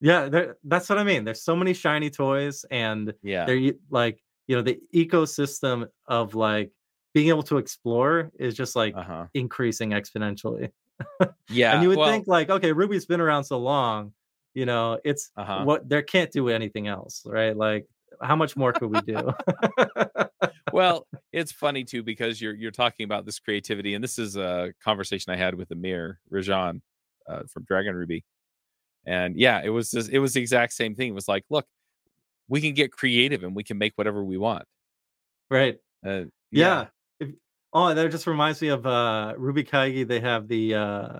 Yeah, 0.00 0.52
that's 0.64 0.88
what 0.88 0.98
I 0.98 1.04
mean. 1.04 1.24
There's 1.24 1.42
so 1.42 1.54
many 1.56 1.74
shiny 1.74 2.10
toys, 2.10 2.64
and 2.70 3.12
Yeah. 3.22 3.44
they're 3.44 3.72
like, 3.90 4.20
you 4.46 4.56
know, 4.56 4.62
the 4.62 4.78
ecosystem 4.94 5.86
of 6.06 6.34
like 6.34 6.72
being 7.14 7.28
able 7.28 7.42
to 7.44 7.58
explore 7.58 8.30
is 8.38 8.54
just 8.54 8.74
like 8.76 8.94
Uh-huh. 8.96 9.26
increasing 9.34 9.90
exponentially. 9.90 10.70
Yeah. 11.48 11.74
and 11.74 11.82
you 11.82 11.88
would 11.88 11.98
well, 11.98 12.10
think 12.10 12.26
like, 12.26 12.50
okay, 12.50 12.72
Ruby's 12.72 13.06
been 13.06 13.20
around 13.20 13.44
so 13.44 13.58
long, 13.58 14.12
you 14.54 14.66
know, 14.66 14.98
it's 15.04 15.30
Uh-huh. 15.36 15.64
what 15.64 15.88
there 15.88 16.02
can't 16.02 16.30
do 16.30 16.48
anything 16.48 16.88
else, 16.88 17.22
right? 17.26 17.56
Like, 17.56 17.86
how 18.20 18.36
much 18.36 18.56
more 18.56 18.72
could 18.72 18.90
we 18.90 19.00
do? 19.02 19.32
well, 20.72 21.06
it's 21.32 21.52
funny 21.52 21.84
too 21.84 22.02
because 22.02 22.40
you're 22.40 22.54
you're 22.54 22.70
talking 22.70 23.04
about 23.04 23.24
this 23.24 23.38
creativity, 23.38 23.94
and 23.94 24.02
this 24.02 24.18
is 24.18 24.36
a 24.36 24.72
conversation 24.82 25.32
I 25.32 25.36
had 25.36 25.54
with 25.54 25.70
Amir 25.70 26.20
Rajan 26.32 26.80
uh, 27.28 27.42
from 27.52 27.64
Dragon 27.64 27.94
Ruby, 27.94 28.24
and 29.06 29.36
yeah, 29.36 29.60
it 29.64 29.70
was 29.70 29.90
just, 29.90 30.10
it 30.10 30.18
was 30.18 30.34
the 30.34 30.40
exact 30.40 30.72
same 30.72 30.94
thing. 30.94 31.08
It 31.10 31.14
was 31.14 31.28
like, 31.28 31.44
look, 31.50 31.66
we 32.48 32.60
can 32.60 32.74
get 32.74 32.90
creative 32.92 33.42
and 33.44 33.54
we 33.54 33.62
can 33.64 33.78
make 33.78 33.92
whatever 33.96 34.24
we 34.24 34.36
want. 34.38 34.64
right. 35.50 35.78
Uh, 36.04 36.24
Yeah. 36.50 36.82
If, 36.82 36.88
oh, 37.72 37.94
that 37.94 38.10
just 38.10 38.26
reminds 38.26 38.60
me 38.62 38.68
of 38.68 38.86
uh 38.86 39.34
Ruby 39.36 39.64
Kaigi. 39.64 40.06
They 40.06 40.20
have 40.20 40.48
the 40.48 40.74
uh 40.74 41.18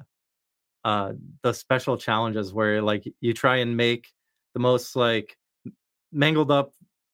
uh 0.85 1.13
the 1.43 1.53
special 1.53 1.97
challenges 1.99 2.53
where 2.53 2.83
like 2.83 3.05
you 3.21 3.35
try 3.35 3.57
and 3.59 3.77
make 3.77 4.09
the 4.55 4.61
most 4.61 4.97
like 4.97 5.37
mangled 6.13 6.51
up 6.51 6.73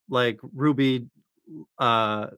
like 0.08 0.40
Ruby 0.54 1.08
uh 1.78 2.28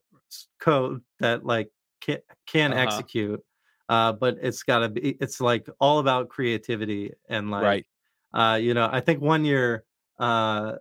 code 0.60 1.02
that 1.20 1.44
like 1.44 1.70
can 2.00 2.18
can 2.46 2.72
Uh-huh. 2.72 2.82
execute. 2.82 3.40
Uh 3.88 4.12
but 4.12 4.36
it's 4.42 4.62
gotta 4.62 4.88
be 4.88 5.12
it's 5.20 5.40
like 5.40 5.68
all 5.80 5.98
about 6.00 6.28
creativity 6.28 7.12
and 7.28 7.50
like 7.50 7.64
right. 7.64 7.86
uh 8.34 8.58
you 8.60 8.74
know, 8.74 8.88
I 8.90 9.00
think 9.00 9.20
one 9.22 9.44
year 9.44 9.84
uh 10.18 10.74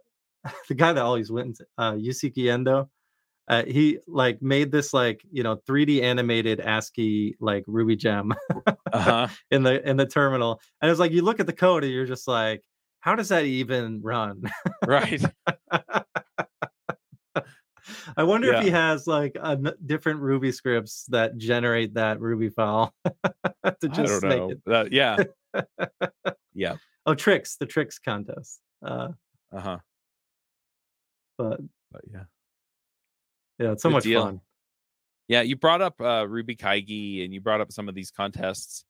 the 0.69 0.75
guy 0.75 0.93
that 0.93 1.03
always 1.03 1.31
wins, 1.31 1.61
uh 1.77 1.93
Yusuke 1.93 2.35
Endoh, 2.37 2.89
uh, 3.47 3.63
he 3.65 3.99
like 4.07 4.41
made 4.41 4.71
this 4.71 4.93
like 4.93 5.21
you 5.31 5.43
know 5.43 5.55
3D 5.67 6.01
animated 6.01 6.59
ASCII 6.59 7.35
like 7.39 7.63
Ruby 7.67 7.95
gem 7.95 8.33
Uh-huh. 8.91 9.27
in 9.51 9.63
the 9.63 9.87
in 9.87 9.97
the 9.97 10.05
terminal, 10.05 10.59
and 10.81 10.89
it's 10.91 10.99
like 10.99 11.11
you 11.11 11.21
look 11.21 11.39
at 11.39 11.45
the 11.47 11.53
code 11.53 11.83
and 11.83 11.93
you're 11.93 12.05
just 12.05 12.27
like, 12.27 12.63
how 13.01 13.15
does 13.15 13.29
that 13.29 13.45
even 13.45 14.01
run? 14.01 14.43
Right. 14.85 15.23
I 18.17 18.23
wonder 18.23 18.51
if 18.53 18.63
he 18.63 18.69
has 18.69 19.05
like 19.07 19.35
a 19.39 19.57
different 19.85 20.21
Ruby 20.21 20.51
scripts 20.51 21.05
that 21.09 21.37
generate 21.37 21.93
that 21.95 22.19
Ruby 22.19 22.49
file 22.49 22.93
to 23.05 23.13
I 23.63 23.87
just 23.87 24.21
don't 24.21 24.29
make 24.29 24.39
know. 24.39 24.49
it. 24.51 24.61
That- 24.65 24.91
yeah. 24.91 25.17
Yeah. 26.53 26.75
Oh, 27.05 27.13
tricks, 27.13 27.57
the 27.57 27.65
tricks 27.65 27.99
contest. 27.99 28.59
Uh, 28.83 29.09
Uh-huh. 29.53 29.77
but 31.37 31.59
But 31.91 32.01
yeah. 32.11 32.23
Yeah, 33.59 33.71
it's 33.71 33.83
so 33.83 33.89
Good 33.89 33.93
much 33.93 34.03
deal. 34.03 34.23
fun. 34.23 34.41
Yeah, 35.27 35.41
you 35.41 35.55
brought 35.55 35.81
up 35.81 35.99
uh, 35.99 36.27
Ruby 36.27 36.55
Kaigi 36.55 37.23
and 37.25 37.33
you 37.33 37.41
brought 37.41 37.61
up 37.61 37.71
some 37.71 37.89
of 37.89 37.95
these 37.95 38.11
contests. 38.11 38.85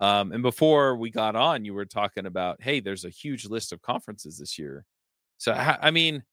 Um, 0.00 0.32
and 0.32 0.42
before 0.42 0.96
we 0.96 1.10
got 1.10 1.34
on, 1.34 1.64
you 1.64 1.74
were 1.74 1.86
talking 1.86 2.26
about, 2.26 2.62
hey, 2.62 2.80
there's 2.80 3.04
a 3.04 3.08
huge 3.10 3.46
list 3.46 3.72
of 3.72 3.82
conferences 3.82 4.38
this 4.38 4.58
year. 4.58 4.84
So 5.38 5.52
I 5.52 5.90
mean, 5.90 6.24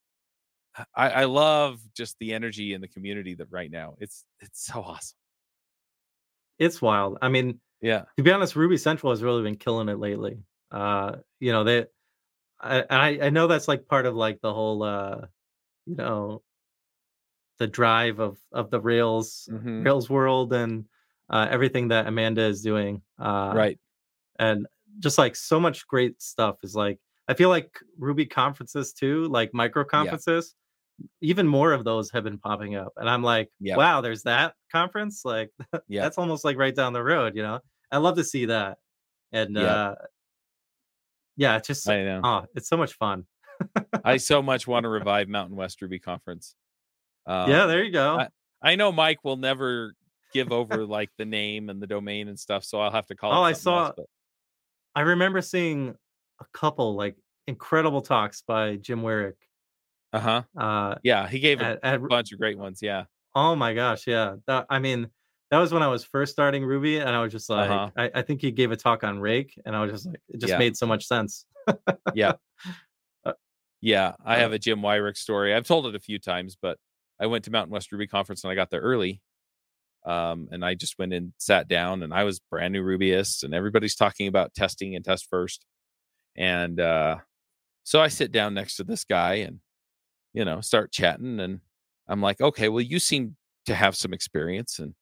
I, 0.96 1.10
I 1.10 1.24
love 1.26 1.80
just 1.96 2.18
the 2.20 2.34
energy 2.34 2.74
in 2.74 2.82
the 2.82 2.88
community 2.88 3.34
that 3.36 3.48
right 3.50 3.72
now 3.72 3.96
it's 4.00 4.26
it's 4.42 4.66
so 4.66 4.82
awesome. 4.82 5.16
It's 6.60 6.82
wild. 6.82 7.18
I 7.22 7.30
mean, 7.30 7.60
Yeah, 7.82 8.04
to 8.18 8.24
be 8.24 8.32
honest, 8.32 8.56
Ruby 8.56 8.78
Central 8.78 9.12
has 9.12 9.24
really 9.24 9.44
been 9.44 9.56
killing 9.58 9.90
it 9.90 10.00
lately. 10.00 10.40
Uh, 10.72 11.18
you 11.40 11.52
know, 11.52 11.64
they 11.64 11.86
I 12.60 12.84
I 12.90 13.20
I 13.24 13.30
know 13.30 13.48
that's 13.48 13.68
like 13.68 13.88
part 13.88 14.06
of 14.06 14.16
like 14.16 14.42
the 14.42 14.54
whole 14.54 14.84
uh, 14.84 15.22
you 15.86 15.96
know, 15.96 16.42
the 17.58 17.68
drive 17.68 18.20
of 18.20 18.38
of 18.52 18.70
the 18.70 18.80
Rails 18.82 19.48
Mhm. 19.52 19.86
Rails 19.86 20.10
world 20.10 20.54
and 20.54 20.86
uh 21.30 21.48
everything 21.50 21.88
that 21.90 22.08
Amanda 22.08 22.44
is 22.44 22.62
doing. 22.62 23.02
Uh 23.20 23.54
right. 23.56 23.80
and 24.40 24.68
just 25.00 25.18
like 25.18 25.36
so 25.36 25.60
much 25.60 25.88
great 25.88 26.22
stuff 26.22 26.58
is 26.64 26.76
like 26.76 27.00
I 27.28 27.34
feel 27.34 27.50
like 27.50 27.80
Ruby 27.98 28.26
conferences 28.26 28.94
too, 28.94 29.28
like 29.30 29.54
micro 29.54 29.84
conferences, 29.84 30.54
even 31.22 31.48
more 31.48 31.72
of 31.74 31.84
those 31.84 32.12
have 32.12 32.24
been 32.24 32.38
popping 32.38 32.76
up. 32.76 32.94
And 32.98 33.10
I'm 33.10 33.24
like, 33.24 33.50
Yeah. 33.60 33.78
wow, 33.78 34.02
there's 34.02 34.24
that 34.24 34.56
conference. 34.72 35.26
Like 35.26 35.52
Yeah, 35.88 36.02
that's 36.04 36.18
almost 36.18 36.46
like 36.46 36.58
right 36.58 36.76
down 36.76 36.94
the 36.94 37.04
road, 37.04 37.36
you 37.36 37.42
know. 37.44 37.60
I 37.92 37.98
love 37.98 38.16
to 38.18 38.24
see 38.24 38.46
that. 38.46 38.78
And 39.32 39.56
Yeah. 39.56 39.64
uh 39.64 39.96
yeah, 41.38 41.58
it's 41.58 41.68
just 41.68 41.90
I 41.90 42.04
know. 42.04 42.22
oh, 42.24 42.46
it's 42.56 42.70
so 42.70 42.78
much 42.78 42.94
fun. 42.94 43.26
I 44.04 44.18
so 44.32 44.42
much 44.42 44.68
want 44.68 44.84
to 44.84 44.90
revive 44.90 45.28
Mountain 45.28 45.56
West 45.58 45.82
Ruby 45.82 46.00
Conference. 46.00 46.56
Um, 47.28 47.50
yeah, 47.50 47.66
there 47.66 47.84
you 47.84 47.92
go. 47.92 48.20
I- 48.20 48.30
I 48.62 48.76
know 48.76 48.92
Mike 48.92 49.24
will 49.24 49.38
never 49.38 49.94
give 50.34 50.52
over 50.52 50.86
like 50.86 51.12
the 51.18 51.26
name 51.26 51.70
and 51.70 51.80
the 51.82 51.86
domain 51.88 52.28
and 52.28 52.40
stuff, 52.40 52.64
so 52.64 52.80
I'll 52.80 52.92
have 52.92 53.06
to 53.08 53.16
call. 53.16 53.32
Oh, 53.32 53.44
I 53.44 53.54
something 53.54 53.80
else, 53.80 53.88
saw- 53.90 53.94
but- 53.98 54.06
I 54.96 55.02
remember 55.02 55.42
seeing 55.42 55.96
a 56.42 56.46
couple 56.54 56.96
like 56.96 57.16
incredible 57.48 58.02
talks 58.02 58.42
by 58.42 58.78
Jim 58.78 59.02
Weirich. 59.02 59.36
uh-huh. 60.14 60.44
Uh 60.58 60.96
Yeah, 61.04 61.28
he 61.28 61.40
gave 61.40 61.62
a 61.62 61.66
at, 61.66 61.80
at 61.84 62.02
bunch 62.08 62.32
of 62.32 62.40
great 62.40 62.58
ones. 62.58 62.80
Yeah. 62.82 63.06
Oh 63.36 63.56
my 63.56 63.74
gosh, 63.74 64.08
yeah. 64.08 64.36
That 64.48 64.66
I 64.70 64.80
mean, 64.80 65.10
that 65.52 65.60
was 65.60 65.72
when 65.72 65.84
I 65.84 65.88
was 65.88 66.04
first 66.04 66.32
starting 66.32 66.66
Ruby, 66.66 66.98
and 67.00 67.10
I 67.10 67.22
was 67.22 67.32
just 67.32 67.50
like, 67.50 67.70
Uh-huh. 67.70 67.92
I, 67.96 68.12
I 68.16 68.22
think 68.24 68.42
he 68.42 68.52
gave 68.52 68.72
a 68.72 68.78
talk 68.78 69.04
on 69.04 69.20
Rake, 69.20 69.54
and 69.66 69.76
I 69.76 69.82
was 69.82 69.92
just 69.92 70.06
like, 70.08 70.22
it 70.30 70.40
just 70.40 70.52
Yeah. 70.52 70.58
made 70.58 70.76
so 70.76 70.88
much 70.88 71.06
sense. 71.06 71.46
Yeah. 72.16 72.34
Uh, 73.26 73.34
Yeah, 73.82 74.14
I 74.26 74.38
uh, 74.38 74.40
have 74.40 74.54
a 74.54 74.60
Jim 74.60 74.80
Weirich 74.82 75.18
story. 75.18 75.54
I've 75.54 75.68
told 75.68 75.86
it 75.88 75.94
a 75.96 76.00
few 76.00 76.18
times, 76.20 76.58
but 76.60 76.78
I 77.20 77.28
went 77.28 77.46
to 77.46 77.52
Mountain 77.52 77.72
West 77.74 77.92
Ruby 77.92 78.08
Conference 78.08 78.44
and 78.44 78.52
I 78.52 78.56
got 78.56 78.70
there 78.70 78.82
early. 78.82 79.22
Um, 80.06 80.50
and 80.52 80.64
I 80.64 80.76
just 80.76 81.00
went 81.00 81.14
and 81.14 81.34
sat 81.38 81.68
down 81.68 82.04
and 82.04 82.14
I 82.14 82.24
was 82.26 82.40
brand 82.52 82.74
new 82.74 82.84
Rubyist 82.84 83.44
and 83.44 83.54
everybody's 83.56 83.96
talking 83.96 84.28
about 84.28 84.54
testing 84.54 84.96
and 84.96 85.04
test 85.04 85.28
first. 85.30 85.66
And 86.36 86.80
uh 86.80 87.18
so 87.84 88.02
I 88.02 88.08
sit 88.10 88.32
down 88.32 88.54
next 88.56 88.78
to 88.78 88.84
this 88.84 89.04
guy 89.06 89.36
and 89.36 89.60
you 90.34 90.46
know 90.46 90.62
start 90.62 90.92
chatting 90.92 91.40
and 91.40 91.62
I'm 92.08 92.22
like, 92.22 92.42
okay, 92.42 92.70
well 92.70 92.82
you 92.82 93.00
seem 93.00 93.38
to 93.68 93.76
have 93.76 93.96
some 93.96 94.14
experience 94.14 94.80
and 94.80 94.94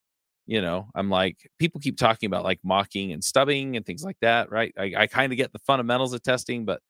you 0.45 0.62
know, 0.62 0.89
I'm 0.95 1.10
like, 1.10 1.38
people 1.60 1.80
keep 1.82 1.97
talking 1.97 2.28
about 2.28 2.43
like 2.43 2.60
mocking 2.63 3.12
and 3.13 3.23
stubbing 3.23 3.78
and 3.78 3.86
things 3.86 4.04
like 4.04 4.17
that, 4.21 4.52
right? 4.52 4.73
I, 4.78 4.93
I 4.97 5.08
kind 5.08 5.32
of 5.32 5.38
get 5.38 5.54
the 5.54 5.60
fundamentals 5.60 6.13
of 6.13 6.21
testing, 6.23 6.65
but 6.65 6.82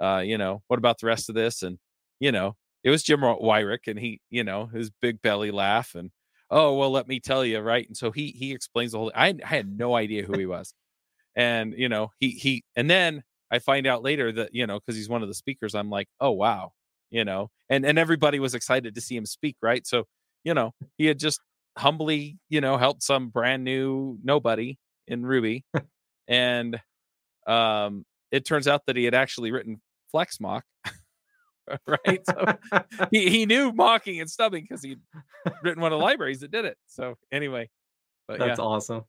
uh, 0.00 0.18
you 0.24 0.38
know, 0.38 0.62
what 0.68 0.78
about 0.78 0.98
the 1.00 1.06
rest 1.06 1.28
of 1.28 1.34
this? 1.34 1.62
And, 1.62 1.78
you 2.20 2.32
know, 2.32 2.56
it 2.84 2.90
was 2.90 3.02
Jim 3.02 3.20
Weirich 3.20 3.86
and 3.88 3.98
he, 3.98 4.20
you 4.30 4.44
know, 4.44 4.66
his 4.66 4.90
big 5.02 5.20
belly 5.22 5.50
laugh 5.50 5.94
and, 5.94 6.10
oh, 6.50 6.74
well, 6.76 6.90
let 6.90 7.08
me 7.08 7.20
tell 7.20 7.44
you, 7.44 7.60
right? 7.60 7.86
And 7.86 7.96
so 7.96 8.10
he 8.10 8.28
he 8.30 8.52
explains 8.52 8.92
the 8.92 8.98
whole 8.98 9.12
I, 9.14 9.28
I 9.44 9.46
had 9.46 9.76
no 9.76 9.94
idea 9.96 10.24
who 10.24 10.38
he 10.38 10.46
was. 10.46 10.74
And, 11.36 11.74
you 11.76 11.88
know, 11.88 12.10
he 12.20 12.30
he 12.30 12.64
and 12.76 12.90
then 12.90 13.22
I 13.50 13.58
find 13.60 13.86
out 13.86 14.02
later 14.02 14.32
that, 14.32 14.54
you 14.54 14.66
know, 14.66 14.78
because 14.80 14.96
he's 14.96 15.08
one 15.08 15.22
of 15.22 15.28
the 15.28 15.34
speakers, 15.34 15.74
I'm 15.74 15.90
like, 15.90 16.08
oh 16.20 16.32
wow, 16.32 16.72
you 17.10 17.24
know, 17.24 17.50
and 17.70 17.84
and 17.86 17.98
everybody 17.98 18.40
was 18.40 18.54
excited 18.54 18.94
to 18.94 19.00
see 19.00 19.16
him 19.16 19.26
speak, 19.26 19.56
right? 19.62 19.86
So, 19.86 20.04
you 20.44 20.54
know, 20.54 20.72
he 20.98 21.06
had 21.06 21.18
just 21.18 21.40
humbly, 21.76 22.38
you 22.48 22.60
know, 22.60 22.76
helped 22.78 23.02
some 23.02 23.28
brand 23.30 23.64
new 23.64 24.18
nobody 24.24 24.78
in 25.06 25.24
Ruby. 25.26 25.64
and 26.28 26.80
um 27.46 28.04
it 28.32 28.44
turns 28.46 28.68
out 28.68 28.82
that 28.86 28.96
he 28.96 29.04
had 29.04 29.14
actually 29.14 29.52
written 29.52 29.80
FlexMock. 30.14 30.62
right. 31.86 32.26
So 32.26 32.58
he, 33.10 33.30
he 33.30 33.46
knew 33.46 33.72
mocking 33.72 34.20
and 34.20 34.30
stubbing 34.30 34.62
because 34.68 34.82
he'd 34.82 35.00
written 35.62 35.82
one 35.82 35.92
of 35.92 35.98
the 35.98 36.04
libraries 36.04 36.40
that 36.40 36.50
did 36.50 36.64
it. 36.64 36.78
So 36.86 37.16
anyway, 37.32 37.70
but 38.26 38.38
That's 38.38 38.58
yeah, 38.58 38.64
awesome. 38.64 39.04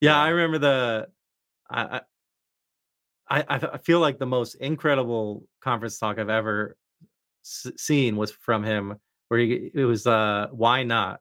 Yeah, 0.00 0.18
I 0.18 0.28
remember 0.28 0.58
the. 0.58 1.08
I, 1.68 2.02
I 3.28 3.42
I 3.50 3.78
feel 3.78 4.00
like 4.00 4.18
the 4.18 4.26
most 4.26 4.54
incredible 4.56 5.48
conference 5.60 5.98
talk 5.98 6.18
I've 6.18 6.28
ever 6.28 6.76
s- 7.44 7.72
seen 7.76 8.16
was 8.16 8.30
from 8.30 8.62
him, 8.62 8.96
where 9.28 9.40
he 9.40 9.70
it 9.74 9.84
was 9.84 10.06
uh 10.06 10.48
why 10.52 10.82
not? 10.84 11.20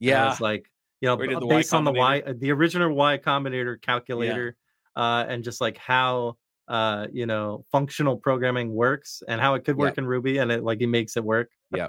Yeah, 0.00 0.28
was 0.30 0.40
like 0.40 0.70
you 1.00 1.08
know 1.08 1.16
Where 1.16 1.26
he 1.28 1.34
did 1.34 1.40
b- 1.40 1.46
the 1.46 1.46
based 1.46 1.74
on 1.74 1.84
the 1.84 1.92
y 1.92 2.22
the 2.22 2.52
original 2.52 2.94
y 2.94 3.18
combinator 3.18 3.80
calculator 3.80 4.56
uh 4.96 5.24
and 5.28 5.44
just 5.44 5.60
like 5.60 5.76
how 5.76 6.38
uh 6.68 7.06
you 7.12 7.26
know 7.26 7.64
functional 7.70 8.16
programming 8.16 8.72
works 8.74 9.22
and 9.28 9.40
how 9.40 9.54
it 9.54 9.64
could 9.64 9.76
work 9.76 9.92
Yep. 9.92 9.98
in 9.98 10.06
ruby 10.06 10.38
and 10.38 10.50
it 10.50 10.64
like 10.64 10.80
he 10.80 10.86
makes 10.86 11.16
it 11.16 11.24
work 11.24 11.50
Yeah, 11.74 11.88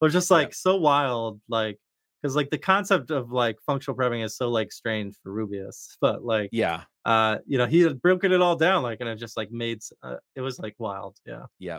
but 0.00 0.10
just 0.10 0.30
Yep. 0.30 0.36
like 0.38 0.54
so 0.54 0.76
wild 0.76 1.40
like 1.48 1.78
because 2.22 2.34
like 2.34 2.50
the 2.50 2.58
concept 2.58 3.10
of 3.10 3.30
like 3.30 3.56
functional 3.66 3.94
programming 3.94 4.22
is 4.22 4.36
so 4.36 4.48
like 4.50 4.72
strange 4.72 5.16
for 5.22 5.32
rubyists 5.32 5.96
but 6.00 6.24
like 6.24 6.50
yeah, 6.52 6.82
uh 7.04 7.38
you 7.46 7.58
know 7.58 7.66
he 7.66 7.80
had 7.82 8.00
broken 8.02 8.32
it 8.32 8.40
all 8.40 8.56
down 8.56 8.82
like 8.82 8.98
and 9.00 9.08
it 9.08 9.16
just 9.16 9.36
like 9.36 9.50
made 9.52 9.80
uh, 10.02 10.16
it 10.34 10.40
was 10.40 10.58
like 10.58 10.74
wild 10.78 11.16
yeah 11.26 11.44
yeah. 11.58 11.78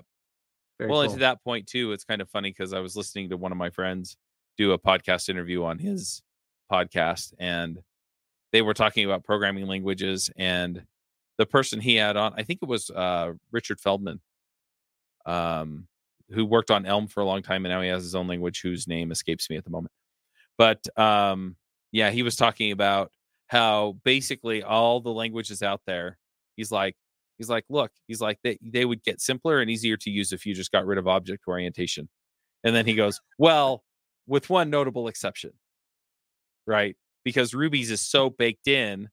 very 0.77 0.89
well, 0.91 1.01
and 1.01 1.11
to 1.13 1.19
that 1.19 1.43
point 1.43 1.67
too, 1.67 1.91
it's 1.91 2.03
kind 2.03 2.21
of 2.21 2.29
funny 2.29 2.51
because 2.51 2.71
I 2.71 2.79
was 2.79 2.95
listening 2.95 3.29
to 3.29 3.37
one 3.37 3.51
of 3.51 3.57
my 3.57 3.71
friends 3.71 4.15
do 4.57 4.71
a 4.71 4.79
podcast 4.79 5.27
interview 5.29 5.63
on 5.63 5.79
his 5.79 6.21
podcast, 6.71 7.33
and 7.39 7.79
they 8.51 8.61
were 8.61 8.73
talking 8.73 9.05
about 9.05 9.23
programming 9.23 9.67
languages, 9.67 10.29
and 10.37 10.83
the 11.37 11.45
person 11.45 11.79
he 11.79 11.95
had 11.95 12.17
on, 12.17 12.33
I 12.35 12.43
think 12.43 12.59
it 12.61 12.67
was 12.67 12.89
uh, 12.89 13.33
Richard 13.51 13.79
Feldman, 13.79 14.19
um, 15.25 15.87
who 16.29 16.45
worked 16.45 16.71
on 16.71 16.85
Elm 16.85 17.07
for 17.07 17.21
a 17.21 17.25
long 17.25 17.41
time, 17.41 17.65
and 17.65 17.73
now 17.73 17.81
he 17.81 17.89
has 17.89 18.03
his 18.03 18.15
own 18.15 18.27
language 18.27 18.61
whose 18.61 18.87
name 18.87 19.11
escapes 19.11 19.49
me 19.49 19.55
at 19.55 19.63
the 19.63 19.69
moment. 19.69 19.91
But 20.57 20.87
um, 20.97 21.55
yeah, 21.91 22.09
he 22.09 22.23
was 22.23 22.35
talking 22.35 22.71
about 22.71 23.11
how 23.47 23.97
basically 24.03 24.63
all 24.63 24.99
the 24.99 25.13
languages 25.13 25.61
out 25.61 25.81
there, 25.85 26.17
he's 26.55 26.71
like, 26.71 26.95
he's 27.37 27.49
like, 27.49 27.65
look, 27.69 27.91
he's 28.07 28.19
like, 28.19 28.39
they, 28.43 28.57
they 28.61 28.83
would 28.85 29.03
get 29.03 29.21
simpler 29.21 29.61
and 29.61 29.69
easier 29.69 29.95
to 29.97 30.09
use 30.09 30.33
if 30.33 30.45
you 30.45 30.53
just 30.53 30.71
got 30.71 30.85
rid 30.85 30.97
of 30.97 31.07
object 31.07 31.43
orientation. 31.47 32.09
And 32.63 32.75
then 32.75 32.85
he 32.85 32.95
goes, 32.95 33.21
well, 33.37 33.83
with 34.25 34.49
one 34.49 34.69
notable 34.69 35.07
exception, 35.07 35.51
right? 36.65 36.95
Because 37.23 37.53
Ruby's 37.53 37.91
is 37.91 38.01
so 38.01 38.29
baked 38.29 38.67
in 38.67 39.09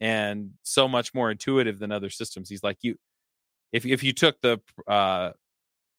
and 0.00 0.50
so 0.62 0.86
much 0.88 1.14
more 1.14 1.30
intuitive 1.30 1.78
than 1.78 1.90
other 1.92 2.10
systems. 2.10 2.48
He's 2.48 2.62
like, 2.62 2.78
you, 2.82 2.96
if 3.72 3.84
if 3.86 4.02
you 4.02 4.12
took 4.12 4.40
the 4.42 4.60
uh, 4.86 5.30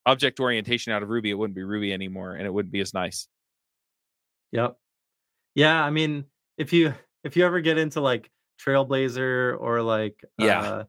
object 0.06 0.40
orientation 0.40 0.94
out 0.94 1.04
of 1.04 1.10
Ruby, 1.10 1.30
it 1.32 1.34
wouldn't 1.36 1.56
be 1.56 1.64
Ruby 1.64 1.92
anymore, 1.94 2.34
and 2.36 2.46
it 2.46 2.54
wouldn't 2.54 2.72
be 2.72 2.80
as 2.82 2.94
nice. 2.94 3.28
Yep. 4.52 4.78
Yeah, 5.56 5.84
I 5.84 5.90
mean, 5.90 6.26
if 6.58 6.72
you 6.74 6.94
if 7.24 7.36
you 7.36 7.46
ever 7.46 7.60
get 7.62 7.78
into 7.78 8.02
like 8.02 8.30
Trailblazer 8.66 9.60
or 9.60 9.82
like 9.82 10.24
Yeah. 10.38 10.62
uh 10.62 10.84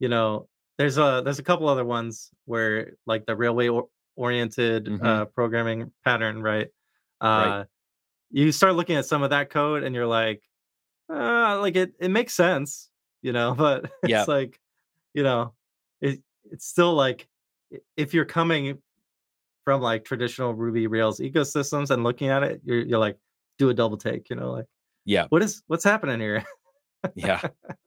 you 0.00 0.08
know, 0.08 0.48
there's 0.76 0.98
a 0.98 1.22
there's 1.24 1.38
a 1.38 1.42
couple 1.42 1.68
other 1.68 1.84
ones 1.84 2.30
where 2.44 2.92
like 3.06 3.26
the 3.26 3.34
railway 3.36 3.68
or- 3.68 3.88
oriented 4.16 4.86
Mhm. 4.86 5.04
uh 5.04 5.24
programming 5.26 5.92
pattern, 6.04 6.42
right? 6.42 6.68
Uh 7.20 7.26
Right. 7.26 7.66
you 8.30 8.52
start 8.52 8.74
looking 8.74 8.96
at 8.96 9.06
some 9.06 9.22
of 9.22 9.30
that 9.30 9.50
code 9.50 9.82
and 9.84 9.94
you're 9.94 10.06
like, 10.06 10.42
uh 11.10 11.58
like 11.60 11.76
it 11.76 11.92
it 12.00 12.10
makes 12.10 12.34
sense, 12.34 12.90
you 13.22 13.32
know, 13.32 13.54
but 13.58 13.90
it's 14.02 14.10
Yep. 14.10 14.28
like, 14.28 14.60
you 15.14 15.22
know, 15.22 15.54
it 16.00 16.20
it's 16.50 16.66
still 16.66 16.94
like 16.94 17.28
if 17.96 18.14
you're 18.14 18.24
coming 18.24 18.78
from 19.64 19.80
like 19.82 20.04
traditional 20.04 20.54
Ruby 20.54 20.86
Rails 20.86 21.20
ecosystems 21.20 21.90
and 21.90 22.04
looking 22.04 22.28
at 22.28 22.42
it, 22.42 22.60
you're 22.64 22.80
you're 22.80 22.98
like 22.98 23.18
do 23.58 23.70
a 23.70 23.74
double 23.74 23.96
take, 23.98 24.30
you 24.30 24.36
know, 24.36 24.52
like 24.52 24.66
yeah, 25.04 25.26
what 25.30 25.42
is 25.42 25.62
what's 25.66 25.84
happening 25.84 26.20
here? 26.20 26.44
yeah. 27.14 27.40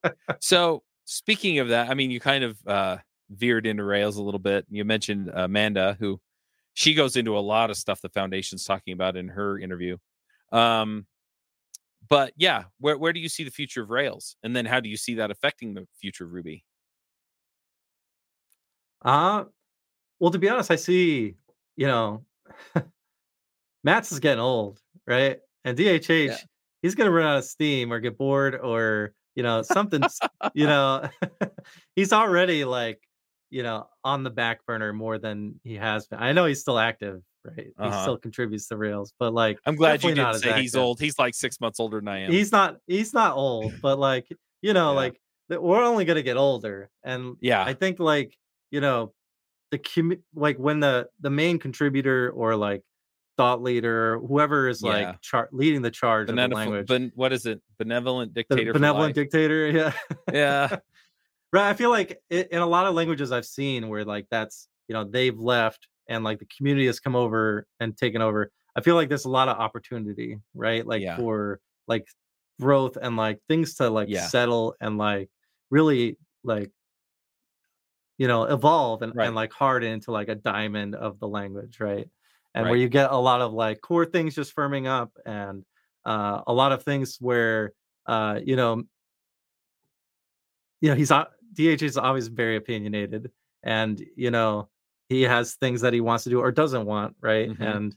So 0.39 0.83
speaking 1.05 1.59
of 1.59 1.69
that, 1.69 1.89
I 1.89 1.93
mean, 1.93 2.11
you 2.11 2.19
kind 2.19 2.43
of 2.43 2.57
uh, 2.67 2.97
veered 3.29 3.65
into 3.65 3.83
Rails 3.83 4.17
a 4.17 4.23
little 4.23 4.39
bit. 4.39 4.65
You 4.69 4.85
mentioned 4.85 5.29
Amanda, 5.33 5.97
who 5.99 6.19
she 6.73 6.93
goes 6.93 7.15
into 7.15 7.37
a 7.37 7.41
lot 7.41 7.69
of 7.69 7.77
stuff 7.77 8.01
the 8.01 8.09
foundation's 8.09 8.63
talking 8.63 8.93
about 8.93 9.15
in 9.17 9.27
her 9.29 9.59
interview. 9.59 9.97
Um, 10.51 11.05
but 12.11 12.33
yeah, 12.35 12.65
where 12.79 12.97
where 12.97 13.13
do 13.13 13.21
you 13.21 13.29
see 13.29 13.45
the 13.45 13.51
future 13.51 13.83
of 13.83 13.89
Rails, 13.89 14.35
and 14.43 14.53
then 14.53 14.65
how 14.65 14.81
do 14.81 14.89
you 14.89 14.97
see 14.97 15.15
that 15.15 15.31
affecting 15.31 15.73
the 15.73 15.87
future 15.97 16.25
of 16.25 16.33
Ruby? 16.33 16.65
Uh 19.03 19.45
well, 20.19 20.29
to 20.29 20.37
be 20.37 20.49
honest, 20.49 20.69
I 20.69 20.75
see, 20.75 21.35
you 21.77 21.87
know, 21.87 22.25
Matz 23.85 24.11
is 24.11 24.19
getting 24.19 24.41
old, 24.41 24.81
right? 25.07 25.39
And 25.63 25.77
DHH, 25.77 26.27
yeah. 26.27 26.37
he's 26.81 26.95
gonna 26.95 27.11
run 27.11 27.25
out 27.25 27.37
of 27.37 27.45
steam 27.45 27.93
or 27.93 28.01
get 28.01 28.17
bored 28.17 28.55
or 28.55 29.13
you 29.35 29.43
know 29.43 29.61
something. 29.61 30.03
you 30.53 30.67
know 30.67 31.09
he's 31.95 32.11
already 32.11 32.65
like 32.65 32.99
you 33.49 33.63
know 33.63 33.87
on 34.03 34.23
the 34.23 34.29
back 34.29 34.65
burner 34.65 34.91
more 34.91 35.17
than 35.17 35.61
he 35.63 35.75
has 35.75 36.07
been. 36.07 36.19
I 36.19 36.33
know 36.33 36.45
he's 36.45 36.59
still 36.59 36.77
active, 36.77 37.21
right? 37.45 37.67
Uh-huh. 37.77 37.95
He 37.95 38.01
still 38.01 38.17
contributes 38.17 38.67
to 38.67 38.77
Rails, 38.77 39.13
but 39.19 39.33
like 39.33 39.59
I'm 39.65 39.75
glad 39.75 40.03
you 40.03 40.13
didn't 40.13 40.39
say 40.39 40.61
he's 40.61 40.75
old. 40.75 40.99
He's 40.99 41.17
like 41.17 41.33
six 41.33 41.59
months 41.59 41.79
older 41.79 41.99
than 41.99 42.07
I 42.07 42.19
am. 42.19 42.31
He's 42.31 42.51
not. 42.51 42.77
He's 42.87 43.13
not 43.13 43.35
old, 43.35 43.73
but 43.81 43.99
like 43.99 44.27
you 44.61 44.73
know, 44.73 44.91
yeah. 44.91 44.97
like 44.97 45.21
we're 45.49 45.83
only 45.83 46.05
gonna 46.05 46.21
get 46.21 46.37
older, 46.37 46.89
and 47.03 47.35
yeah, 47.41 47.63
I 47.63 47.73
think 47.73 47.99
like 47.99 48.37
you 48.69 48.81
know 48.81 49.13
the 49.71 49.79
commu- 49.79 50.21
like 50.35 50.57
when 50.57 50.79
the 50.79 51.07
the 51.19 51.29
main 51.29 51.59
contributor 51.59 52.29
or 52.29 52.55
like 52.55 52.83
thought 53.37 53.61
leader, 53.61 54.19
whoever 54.19 54.67
is 54.67 54.81
yeah. 54.83 54.89
like 54.89 55.21
char- 55.21 55.49
leading 55.51 55.81
the 55.81 55.91
charge 55.91 56.27
Benef- 56.27 56.45
of 56.45 56.49
the 56.51 56.55
language. 56.55 56.87
Ben- 56.87 57.11
what 57.15 57.33
is 57.33 57.45
it? 57.45 57.61
Benevolent 57.79 58.33
dictator. 58.33 58.73
The 58.73 58.79
benevolent 58.79 59.15
dictator. 59.15 59.67
Yeah. 59.71 59.93
Yeah. 60.31 60.77
right. 61.53 61.69
I 61.69 61.73
feel 61.73 61.89
like 61.89 62.19
it, 62.29 62.49
in 62.51 62.59
a 62.59 62.65
lot 62.65 62.85
of 62.85 62.93
languages 62.93 63.31
I've 63.31 63.45
seen 63.45 63.87
where 63.87 64.05
like 64.05 64.27
that's 64.29 64.67
you 64.87 64.93
know 64.93 65.05
they've 65.05 65.37
left 65.37 65.87
and 66.07 66.23
like 66.23 66.39
the 66.39 66.47
community 66.57 66.87
has 66.87 66.99
come 66.99 67.15
over 67.15 67.65
and 67.79 67.97
taken 67.97 68.21
over. 68.21 68.51
I 68.75 68.81
feel 68.81 68.95
like 68.95 69.09
there's 69.09 69.25
a 69.25 69.29
lot 69.29 69.49
of 69.49 69.57
opportunity, 69.57 70.39
right? 70.53 70.85
Like 70.85 71.01
yeah. 71.01 71.17
for 71.17 71.59
like 71.87 72.07
growth 72.59 72.97
and 73.01 73.17
like 73.17 73.39
things 73.47 73.75
to 73.75 73.89
like 73.89 74.07
yeah. 74.09 74.27
settle 74.27 74.75
and 74.79 74.97
like 74.97 75.29
really 75.71 76.17
like 76.43 76.71
you 78.17 78.27
know 78.27 78.43
evolve 78.43 79.01
and, 79.01 79.15
right. 79.15 79.25
and 79.25 79.35
like 79.35 79.51
harden 79.51 79.93
into 79.93 80.11
like 80.11 80.29
a 80.29 80.35
diamond 80.35 80.93
of 80.93 81.19
the 81.19 81.27
language 81.27 81.79
right 81.79 82.07
and 82.53 82.65
right. 82.65 82.69
where 82.69 82.79
you 82.79 82.87
get 82.87 83.11
a 83.11 83.17
lot 83.17 83.41
of 83.41 83.51
like 83.51 83.81
core 83.81 84.05
things 84.05 84.35
just 84.35 84.55
firming 84.55 84.87
up 84.87 85.11
and 85.25 85.65
uh, 86.05 86.41
a 86.45 86.53
lot 86.53 86.71
of 86.71 86.83
things 86.83 87.17
where 87.19 87.73
uh, 88.05 88.39
you 88.43 88.55
know 88.55 88.83
you 90.81 90.89
know 90.89 90.95
he's 90.95 91.09
dh 91.09 91.81
is 91.81 91.97
always 91.97 92.27
very 92.27 92.57
opinionated 92.57 93.31
and 93.63 94.03
you 94.15 94.29
know 94.29 94.69
he 95.11 95.23
has 95.23 95.55
things 95.55 95.81
that 95.81 95.93
he 95.93 95.99
wants 96.01 96.23
to 96.23 96.29
do 96.29 96.39
or 96.39 96.51
doesn't 96.51 96.85
want 96.85 97.15
right 97.21 97.49
mm-hmm. 97.49 97.61
and 97.61 97.95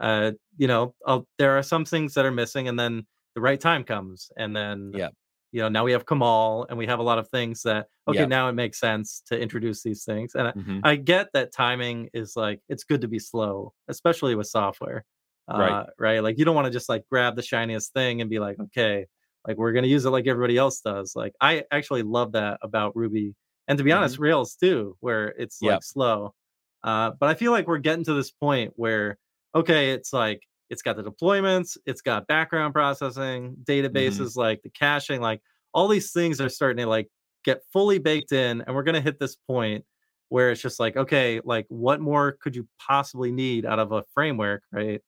uh 0.00 0.32
you 0.58 0.66
know 0.66 0.94
I'll, 1.06 1.26
there 1.38 1.56
are 1.56 1.62
some 1.62 1.84
things 1.84 2.14
that 2.14 2.26
are 2.26 2.32
missing 2.32 2.68
and 2.68 2.78
then 2.78 3.06
the 3.34 3.40
right 3.40 3.60
time 3.60 3.84
comes 3.84 4.30
and 4.36 4.54
then 4.54 4.92
yeah 4.94 5.10
you 5.52 5.62
know 5.62 5.68
now 5.68 5.84
we 5.84 5.92
have 5.92 6.04
kamal 6.04 6.66
and 6.68 6.76
we 6.76 6.86
have 6.86 6.98
a 6.98 7.02
lot 7.02 7.18
of 7.18 7.28
things 7.28 7.62
that 7.62 7.86
okay 8.08 8.26
now 8.26 8.48
it 8.48 8.52
makes 8.52 8.80
sense 8.80 9.22
to 9.26 9.40
introduce 9.40 9.82
these 9.82 10.04
things 10.04 10.34
and 10.34 10.48
mm-hmm. 10.48 10.80
I, 10.82 10.90
I, 10.90 10.96
get 10.96 11.28
that 11.34 11.52
timing 11.52 12.10
is 12.12 12.36
like 12.36 12.60
it's 12.68 12.84
good 12.84 13.00
to 13.02 13.08
be 13.08 13.18
slow 13.18 13.72
especially 13.88 14.34
with 14.34 14.48
software 14.48 15.04
uh, 15.50 15.58
right 15.58 15.86
right 15.98 16.22
like 16.22 16.36
you 16.36 16.44
don't 16.44 16.56
want 16.56 16.66
to 16.66 16.72
just 16.72 16.88
like 16.88 17.04
grab 17.10 17.36
the 17.36 17.42
shiniest 17.42 17.92
thing 17.92 18.20
and 18.20 18.28
be 18.28 18.40
like 18.40 18.58
okay 18.60 19.06
like 19.46 19.56
we're 19.56 19.72
going 19.72 19.84
to 19.84 19.88
use 19.88 20.04
it 20.04 20.10
like 20.10 20.26
everybody 20.26 20.58
else 20.58 20.80
does 20.80 21.14
like 21.14 21.32
i 21.40 21.62
actually 21.70 22.02
love 22.02 22.32
that 22.32 22.58
about 22.60 22.96
ruby 22.96 23.34
and 23.68 23.78
to 23.78 23.84
be 23.84 23.90
mm-hmm. 23.90 23.98
honest 23.98 24.18
rails 24.18 24.56
too 24.56 24.96
where 25.00 25.28
it's 25.38 25.58
yep. 25.62 25.74
like 25.74 25.84
slow 25.84 26.34
uh, 26.84 27.10
but 27.18 27.28
i 27.28 27.34
feel 27.34 27.52
like 27.52 27.66
we're 27.66 27.78
getting 27.78 28.04
to 28.04 28.14
this 28.14 28.30
point 28.30 28.72
where 28.76 29.18
okay 29.54 29.90
it's 29.90 30.12
like 30.12 30.40
it's 30.70 30.82
got 30.82 30.96
the 30.96 31.02
deployments, 31.02 31.76
it's 31.86 32.00
got 32.00 32.26
background 32.26 32.74
processing, 32.74 33.52
mm-hmm. 33.52 33.62
databases 33.62 34.32
mm-hmm. 34.32 34.40
like 34.40 34.62
the 34.62 34.70
caching, 34.70 35.20
like 35.20 35.40
all 35.72 35.88
these 35.88 36.12
things 36.12 36.40
are 36.40 36.48
starting 36.48 36.84
to 36.84 36.88
like 36.88 37.08
get 37.44 37.60
fully 37.72 37.98
baked 37.98 38.32
in 38.32 38.62
and 38.62 38.74
we're 38.74 38.82
going 38.82 38.94
to 38.94 39.00
hit 39.00 39.18
this 39.18 39.36
point 39.36 39.84
where 40.28 40.50
it's 40.50 40.60
just 40.60 40.80
like 40.80 40.96
okay, 40.96 41.40
like 41.44 41.66
what 41.68 42.00
more 42.00 42.36
could 42.40 42.56
you 42.56 42.66
possibly 42.84 43.30
need 43.30 43.64
out 43.64 43.78
of 43.78 43.92
a 43.92 44.02
framework, 44.12 44.62
right? 44.72 45.00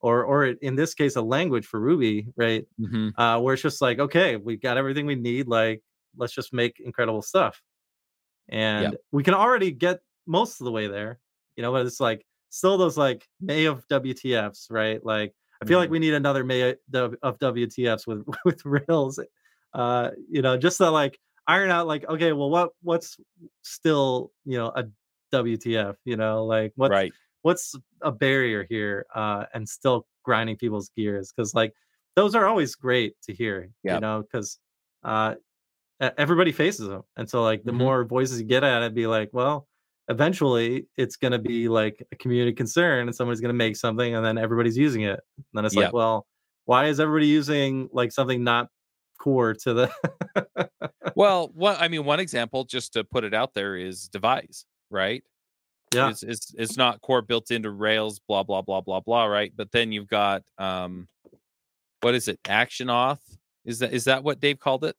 Or 0.00 0.24
or 0.24 0.46
in 0.46 0.76
this 0.76 0.92
case 0.92 1.16
a 1.16 1.22
language 1.22 1.66
for 1.66 1.80
Ruby, 1.80 2.28
right? 2.36 2.66
Mm-hmm. 2.78 3.18
Uh 3.20 3.40
where 3.40 3.54
it's 3.54 3.62
just 3.62 3.80
like 3.80 3.98
okay, 3.98 4.36
we've 4.36 4.60
got 4.60 4.76
everything 4.76 5.06
we 5.06 5.14
need 5.14 5.48
like 5.48 5.82
let's 6.18 6.34
just 6.34 6.52
make 6.52 6.80
incredible 6.80 7.22
stuff. 7.22 7.62
And 8.48 8.92
yep. 8.92 9.00
we 9.10 9.22
can 9.22 9.34
already 9.34 9.72
get 9.72 10.00
most 10.26 10.60
of 10.60 10.64
the 10.64 10.72
way 10.72 10.86
there. 10.86 11.18
You 11.56 11.62
know, 11.62 11.72
but 11.72 11.86
it's 11.86 12.00
like 12.00 12.24
still 12.50 12.78
those 12.78 12.96
like 12.96 13.26
May 13.40 13.64
of 13.64 13.86
WTFs, 13.88 14.70
right? 14.70 15.04
Like 15.04 15.34
I 15.62 15.66
feel 15.66 15.78
mm 15.78 15.80
like 15.80 15.86
mm-hmm. 15.86 15.92
we 15.92 15.98
need 16.00 16.14
another 16.14 16.44
May 16.44 16.74
of 16.92 17.38
WTFs 17.38 18.06
with 18.06 18.24
with 18.44 18.64
Rails. 18.64 19.20
Uh, 19.72 20.10
you 20.30 20.42
know, 20.42 20.56
just 20.56 20.78
to 20.78 20.90
like 20.90 21.18
iron 21.46 21.70
out 21.70 21.86
like, 21.86 22.08
okay, 22.08 22.32
well 22.32 22.50
what 22.50 22.70
what's 22.82 23.16
still, 23.62 24.32
you 24.44 24.58
know, 24.58 24.72
a 24.74 24.84
WTF, 25.32 25.96
you 26.04 26.16
know, 26.16 26.44
like 26.44 26.72
what's 26.76 26.90
right. 26.90 27.12
what's 27.42 27.74
a 28.02 28.12
barrier 28.12 28.66
here 28.68 29.06
uh 29.14 29.44
and 29.54 29.68
still 29.68 30.06
grinding 30.24 30.56
people's 30.56 30.90
gears 30.96 31.32
because 31.32 31.54
like 31.54 31.72
those 32.14 32.34
are 32.34 32.46
always 32.46 32.74
great 32.74 33.14
to 33.22 33.34
hear, 33.34 33.70
you 33.82 34.00
know, 34.00 34.22
because 34.22 34.58
uh 35.04 35.34
everybody 36.00 36.52
faces 36.52 36.88
them. 36.88 37.02
And 37.16 37.28
so 37.28 37.42
like 37.42 37.64
the 37.64 37.70
mm-hmm. 37.70 37.78
more 37.78 38.04
voices 38.04 38.40
you 38.40 38.46
get 38.46 38.64
at 38.64 38.82
it, 38.82 38.94
be 38.94 39.06
like, 39.06 39.30
well, 39.32 39.66
eventually 40.08 40.86
it's 40.96 41.16
going 41.16 41.32
to 41.32 41.38
be 41.38 41.68
like 41.68 42.06
a 42.12 42.16
community 42.16 42.52
concern 42.52 43.08
and 43.08 43.14
somebody's 43.14 43.40
going 43.40 43.52
to 43.52 43.54
make 43.54 43.76
something 43.76 44.14
and 44.14 44.24
then 44.24 44.38
everybody's 44.38 44.76
using 44.76 45.02
it. 45.02 45.20
And 45.36 45.44
then 45.54 45.64
it's 45.64 45.74
yep. 45.74 45.86
like 45.86 45.92
well 45.92 46.26
why 46.64 46.86
is 46.86 47.00
everybody 47.00 47.26
using 47.26 47.88
like 47.92 48.12
something 48.12 48.42
not 48.42 48.68
core 49.18 49.54
to 49.54 49.72
the 49.72 50.70
well 51.16 51.50
what 51.54 51.80
i 51.80 51.88
mean 51.88 52.04
one 52.04 52.20
example 52.20 52.64
just 52.64 52.92
to 52.92 53.02
put 53.02 53.24
it 53.24 53.32
out 53.32 53.54
there 53.54 53.76
is 53.76 54.08
devise 54.08 54.66
right? 54.90 55.22
Yeah. 55.94 56.10
It's, 56.10 56.22
it's 56.22 56.54
it's 56.56 56.76
not 56.76 57.00
core 57.00 57.22
built 57.22 57.50
into 57.50 57.70
rails 57.70 58.20
blah 58.26 58.42
blah 58.42 58.62
blah 58.62 58.80
blah 58.80 59.00
blah 59.00 59.26
right? 59.26 59.52
But 59.54 59.70
then 59.72 59.92
you've 59.92 60.08
got 60.08 60.42
um 60.58 61.08
what 62.00 62.14
is 62.14 62.28
it? 62.28 62.38
Action 62.46 62.88
auth? 62.88 63.20
Is 63.64 63.78
that 63.78 63.92
is 63.92 64.04
that 64.04 64.24
what 64.24 64.40
dave 64.40 64.58
called 64.58 64.84
it? 64.84 64.96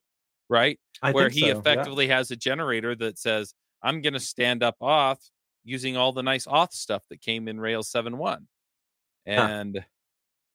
Right? 0.48 0.80
I 1.02 1.12
where 1.12 1.28
he 1.28 1.42
so, 1.42 1.58
effectively 1.58 2.06
yeah. 2.06 2.16
has 2.16 2.30
a 2.30 2.36
generator 2.36 2.94
that 2.96 3.18
says 3.18 3.54
I'm 3.82 4.00
going 4.00 4.14
to 4.14 4.20
stand 4.20 4.62
up 4.62 4.76
auth 4.80 5.30
using 5.64 5.96
all 5.96 6.12
the 6.12 6.22
nice 6.22 6.46
auth 6.46 6.72
stuff 6.72 7.02
that 7.10 7.20
came 7.20 7.48
in 7.48 7.60
Rails 7.60 7.90
7.1. 7.90 8.46
And 9.26 9.76
huh. 9.76 9.84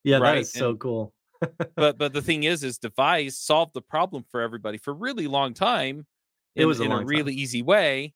yeah, 0.04 0.18
right, 0.18 0.36
that 0.36 0.38
is 0.42 0.52
so 0.52 0.72
and, 0.72 0.80
cool. 0.80 1.14
but 1.76 1.98
but 1.98 2.14
the 2.14 2.22
thing 2.22 2.44
is, 2.44 2.64
is 2.64 2.78
Devise 2.78 3.38
solved 3.38 3.74
the 3.74 3.82
problem 3.82 4.26
for 4.32 4.42
everybody 4.42 4.78
for 4.78 4.92
a 4.92 4.96
really 4.96 5.28
long 5.28 5.54
time. 5.54 6.06
In, 6.56 6.64
it 6.64 6.66
was 6.66 6.80
a 6.80 6.84
in 6.84 6.92
a 6.92 7.04
really 7.04 7.34
time. 7.34 7.40
easy 7.40 7.62
way. 7.62 8.14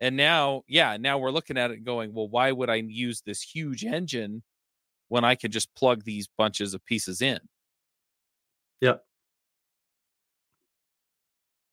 And 0.00 0.16
now, 0.16 0.62
yeah, 0.68 0.96
now 0.98 1.18
we're 1.18 1.30
looking 1.30 1.56
at 1.56 1.70
it 1.70 1.84
going, 1.84 2.12
well, 2.12 2.28
why 2.28 2.52
would 2.52 2.68
I 2.68 2.76
use 2.76 3.22
this 3.22 3.40
huge 3.40 3.84
engine 3.84 4.42
when 5.08 5.24
I 5.24 5.34
can 5.34 5.50
just 5.50 5.74
plug 5.74 6.04
these 6.04 6.28
bunches 6.36 6.74
of 6.74 6.84
pieces 6.84 7.22
in? 7.22 7.38
Yeah. 8.80 8.96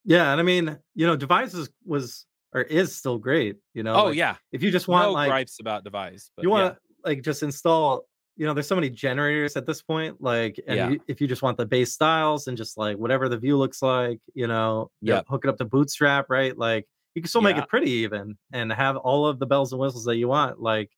Yeah, 0.05 0.31
and 0.31 0.39
I 0.39 0.43
mean, 0.43 0.77
you 0.95 1.05
know, 1.05 1.15
Devices 1.15 1.69
was 1.85 2.25
or 2.53 2.61
is 2.61 2.95
still 2.95 3.17
great. 3.17 3.57
You 3.73 3.83
know. 3.83 3.95
Oh 3.95 4.05
like, 4.05 4.15
yeah. 4.15 4.35
If 4.51 4.63
you 4.63 4.71
just 4.71 4.87
want 4.87 5.07
no 5.07 5.13
like 5.13 5.29
gripes 5.29 5.57
about 5.59 5.83
Devise, 5.83 6.31
you 6.39 6.49
want 6.49 6.73
to 6.73 6.79
yeah. 6.81 7.09
like 7.09 7.23
just 7.23 7.43
install. 7.43 8.05
You 8.35 8.47
know, 8.47 8.53
there's 8.55 8.67
so 8.67 8.73
many 8.73 8.89
generators 8.89 9.55
at 9.55 9.67
this 9.67 9.83
point. 9.83 10.17
Like, 10.19 10.59
and 10.67 10.75
yeah. 10.75 10.89
you, 10.89 10.99
if 11.07 11.21
you 11.21 11.27
just 11.27 11.43
want 11.43 11.55
the 11.55 11.67
base 11.67 11.93
styles 11.93 12.47
and 12.47 12.57
just 12.57 12.79
like 12.79 12.97
whatever 12.97 13.29
the 13.29 13.37
view 13.37 13.57
looks 13.57 13.83
like, 13.83 14.19
you 14.33 14.47
know, 14.47 14.89
yeah, 15.01 15.21
hook 15.29 15.45
it 15.45 15.49
up 15.49 15.57
to 15.57 15.65
Bootstrap, 15.65 16.31
right? 16.31 16.57
Like, 16.57 16.87
you 17.13 17.21
can 17.21 17.29
still 17.29 17.41
make 17.41 17.57
it 17.57 17.67
pretty 17.67 17.91
even 17.91 18.35
and 18.51 18.73
have 18.73 18.97
all 18.97 19.27
of 19.27 19.37
the 19.37 19.45
bells 19.45 19.71
and 19.71 19.79
whistles 19.79 20.05
that 20.05 20.17
you 20.17 20.27
want. 20.27 20.59
Like, 20.59 20.89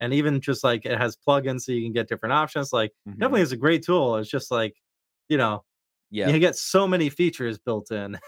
and 0.00 0.14
even 0.14 0.40
just 0.40 0.62
like 0.62 0.86
it 0.86 0.96
has 0.96 1.16
plugins 1.16 1.62
so 1.62 1.72
you 1.72 1.82
can 1.82 1.92
get 1.92 2.08
different 2.08 2.32
options. 2.32 2.72
Like, 2.72 2.92
mm-hmm. 3.08 3.18
definitely 3.18 3.40
is 3.40 3.50
a 3.50 3.56
great 3.56 3.82
tool. 3.82 4.16
It's 4.16 4.30
just 4.30 4.52
like, 4.52 4.76
you 5.28 5.36
know, 5.36 5.64
yeah, 6.10 6.28
you 6.28 6.38
get 6.38 6.54
so 6.54 6.86
many 6.86 7.10
features 7.10 7.58
built 7.58 7.90
in. 7.90 8.20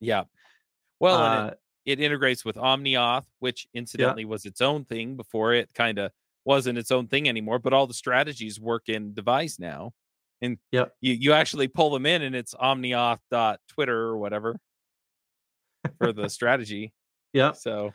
yeah. 0.00 0.24
Well, 1.00 1.16
uh, 1.16 1.46
it, 1.46 1.58
it 1.86 2.00
integrates 2.00 2.44
with 2.44 2.56
OmniAuth, 2.56 3.24
which 3.38 3.66
incidentally 3.72 4.22
yeah. 4.22 4.28
was 4.28 4.44
its 4.44 4.60
own 4.60 4.84
thing 4.84 5.16
before 5.16 5.54
it 5.54 5.72
kind 5.74 5.98
of 5.98 6.10
wasn't 6.44 6.78
its 6.78 6.90
own 6.90 7.06
thing 7.06 7.28
anymore. 7.28 7.58
But 7.58 7.72
all 7.72 7.86
the 7.86 7.94
strategies 7.94 8.60
work 8.60 8.88
in 8.88 9.14
Devise 9.14 9.58
now, 9.58 9.92
and 10.42 10.58
yeah, 10.72 10.86
you 11.00 11.14
you 11.14 11.32
actually 11.32 11.68
pull 11.68 11.90
them 11.90 12.04
in, 12.04 12.22
and 12.22 12.34
it's 12.34 12.54
OmniAuth 12.54 13.20
dot 13.30 13.60
Twitter 13.68 13.98
or 13.98 14.18
whatever 14.18 14.58
for 15.98 16.12
the 16.12 16.28
strategy. 16.28 16.92
Yeah. 17.32 17.52
So. 17.52 17.94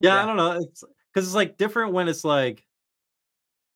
Yeah, 0.00 0.14
yeah, 0.16 0.22
I 0.22 0.26
don't 0.26 0.36
know. 0.36 0.52
It's 0.52 0.84
because 1.12 1.26
it's 1.26 1.34
like 1.34 1.56
different 1.56 1.94
when 1.94 2.08
it's 2.08 2.22
like 2.22 2.66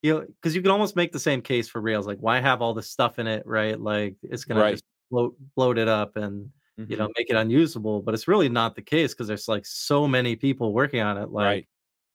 you 0.03 0.15
know, 0.15 0.21
because 0.21 0.55
you 0.55 0.63
can 0.63 0.71
almost 0.71 0.97
make 0.97 1.13
the 1.13 1.19
same 1.19 1.43
case 1.43 1.69
for 1.69 1.81
Rails. 1.81 2.07
Like, 2.07 2.19
why 2.19 2.41
have 2.41 2.63
all 2.63 2.75
this 2.75 2.91
stuff 2.91 3.19
in 3.19 3.27
it, 3.27 3.47
right? 3.47 3.79
Like, 3.79 4.17
it's 4.23 4.45
gonna 4.45 4.61
Right. 4.61 4.73
just 4.73 4.85
bloat 5.11 5.37
bloat 5.57 5.79
it 5.79 5.89
up 5.89 6.17
and 6.17 6.51
you 6.89 6.97
know 6.97 7.09
Mhm. 7.09 7.15
make 7.17 7.31
it 7.31 7.37
unusable. 7.37 8.03
But 8.03 8.15
it's 8.15 8.29
really 8.29 8.49
not 8.49 8.75
the 8.77 8.83
case 8.83 9.13
because 9.15 9.29
there's 9.29 9.49
like 9.49 9.67
so 9.67 10.07
many 10.09 10.37
people 10.37 10.73
working 10.75 11.01
on 11.01 11.19
it. 11.19 11.29
Right. 11.39 11.67
Like, 11.67 11.69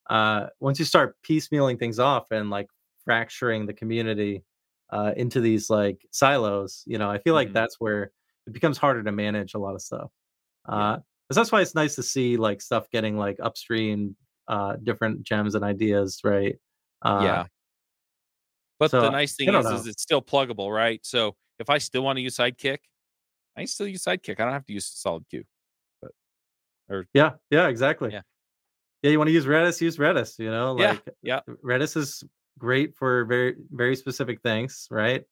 uh, 0.09 0.47
once 0.59 0.79
you 0.79 0.85
start 0.85 1.17
piecemealing 1.23 1.79
things 1.79 1.99
off 1.99 2.31
and 2.31 2.49
like 2.49 2.67
fracturing 3.05 3.65
the 3.67 3.73
community 3.73 4.43
uh, 4.91 5.13
into 5.17 5.41
these 5.41 5.69
like 5.69 6.05
silos, 6.11 6.83
you 6.87 6.97
know, 6.97 7.09
I 7.11 7.19
feel 7.19 7.33
like 7.35 7.51
Mhm. 7.51 7.53
that's 7.53 7.77
where 7.79 8.11
it 8.47 8.53
becomes 8.53 8.77
harder 8.77 9.03
to 9.03 9.11
manage 9.11 9.53
a 9.55 9.59
lot 9.59 9.75
of 9.75 9.81
stuff. 9.81 10.11
Uh, 10.67 10.99
that's 11.29 11.51
why 11.51 11.61
it's 11.61 11.75
nice 11.75 11.95
to 11.95 12.03
see 12.03 12.37
like 12.37 12.61
stuff 12.61 12.89
getting 12.91 13.17
like 13.17 13.37
upstream, 13.41 14.15
uh, 14.47 14.77
different 14.83 15.23
gems 15.23 15.55
and 15.55 15.63
ideas, 15.65 16.21
right? 16.23 16.55
Uh, 17.01 17.17
Yeah. 17.17 17.47
But 18.79 18.99
the 18.99 19.09
nice 19.09 19.35
thing 19.35 19.53
is, 19.53 19.71
is 19.71 19.87
it's 19.87 20.01
still 20.03 20.21
pluggable, 20.21 20.73
right? 20.73 21.05
So 21.05 21.35
if 21.59 21.69
I 21.69 21.77
still 21.77 22.03
want 22.03 22.17
to 22.17 22.21
use 22.21 22.37
Sidekiq, 22.37 22.79
I 23.55 23.61
can 23.61 23.67
still 23.67 23.87
use 23.87 24.03
Sidekiq. 24.03 24.39
I 24.39 24.43
don't 24.43 24.53
have 24.53 24.65
to 24.65 24.73
use 24.73 24.85
Solid 24.85 25.27
Queue. 25.29 25.43
But 26.01 26.11
or 26.89 27.07
Yeah, 27.13 27.33
yeah, 27.49 27.67
exactly. 27.67 28.11
yeah, 28.11 28.21
Yeah, 29.03 29.11
you 29.11 29.17
want 29.17 29.29
to 29.29 29.33
use 29.33 29.45
Redis, 29.45 29.81
use 29.81 29.97
Redis. 29.97 30.39
You 30.39 30.51
know, 30.51 30.75
yeah, 30.77 30.91
like 30.91 31.09
yeah, 31.21 31.39
Redis 31.63 31.97
is 31.97 32.23
great 32.57 32.95
for 32.95 33.25
very 33.25 33.55
very 33.71 33.95
specific 33.95 34.41
things, 34.41 34.87
right? 34.91 35.23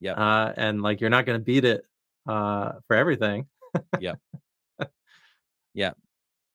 Yeah. 0.00 0.12
Uh, 0.14 0.52
and 0.56 0.82
like 0.82 1.00
you're 1.00 1.10
not 1.10 1.26
going 1.26 1.38
to 1.38 1.44
beat 1.44 1.64
it 1.64 1.84
uh, 2.28 2.72
for 2.86 2.96
everything, 2.96 3.46
yep, 4.00 4.18
yeah, 5.74 5.92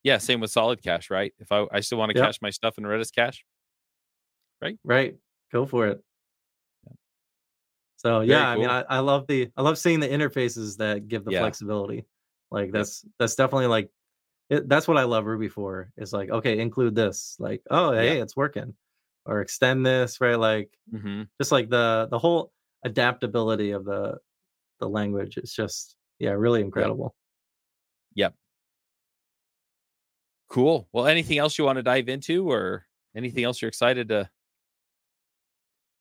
yeah. 0.04 0.18
Same 0.20 0.40
with 0.42 0.52
Solid 0.52 0.82
Cache, 0.84 1.10
right? 1.10 1.34
If 1.40 1.52
I 1.52 1.66
I 1.72 1.80
still 1.82 1.98
want 1.98 2.12
to 2.12 2.20
Yep. 2.20 2.28
cache 2.28 2.42
my 2.42 2.50
stuff 2.52 2.78
in 2.78 2.84
Redis 2.84 3.12
cache, 3.14 3.44
right? 4.62 4.78
right? 4.84 5.16
Go 5.52 5.66
for 5.66 5.88
it. 5.88 6.02
Yeah. 8.04 8.10
So 8.10 8.22
yeah, 8.22 8.48
I 8.50 8.56
mean. 8.56 8.70
I, 8.70 8.82
I 8.90 9.00
love 9.00 9.28
the 9.28 9.50
I 9.58 9.62
love 9.62 9.78
seeing 9.78 10.00
the 10.00 10.08
interfaces 10.08 10.78
that 10.78 11.08
give 11.08 11.24
the 11.26 11.32
Yeah, 11.32 11.42
flexibility. 11.42 12.06
Like 12.50 12.72
that's 12.72 13.06
that's 13.20 13.36
definitely 13.36 13.68
like 13.68 13.90
it, 14.50 14.68
that's 14.68 14.88
what 14.88 14.98
I 14.98 15.04
love 15.04 15.26
Ruby 15.26 15.48
for. 15.50 15.92
Is 15.98 16.14
like 16.14 16.30
okay, 16.30 16.60
include 16.60 16.96
this. 16.96 17.36
Like 17.40 17.62
oh 17.70 17.94
yeah, 17.94 18.02
hey, 18.02 18.22
it's 18.22 18.36
working, 18.36 18.74
or 19.26 19.42
extend 19.42 19.86
this, 19.86 20.20
right? 20.22 20.36
Like 20.40 20.70
hmm 20.92 21.24
just 21.40 21.52
like 21.52 21.70
the 21.70 22.08
the 22.12 22.20
whole 22.20 22.52
adaptability 22.84 23.72
of 23.72 23.86
the 23.86 24.18
the 24.80 24.90
language 24.90 25.38
is 25.38 25.54
just 25.54 25.96
yeah, 26.20 26.32
really 26.32 26.60
yep, 26.60 26.66
incredible. 26.66 27.16
yep. 28.16 28.36
Cool. 30.50 30.88
Well, 30.92 31.08
anything 31.08 31.38
else 31.38 31.58
you 31.58 31.66
want 31.66 31.78
to 31.78 31.84
dive 31.84 32.10
into, 32.10 32.50
or 32.52 32.86
anything 33.16 33.44
else 33.44 33.62
you're 33.62 33.70
excited 33.70 34.10
to 34.10 34.30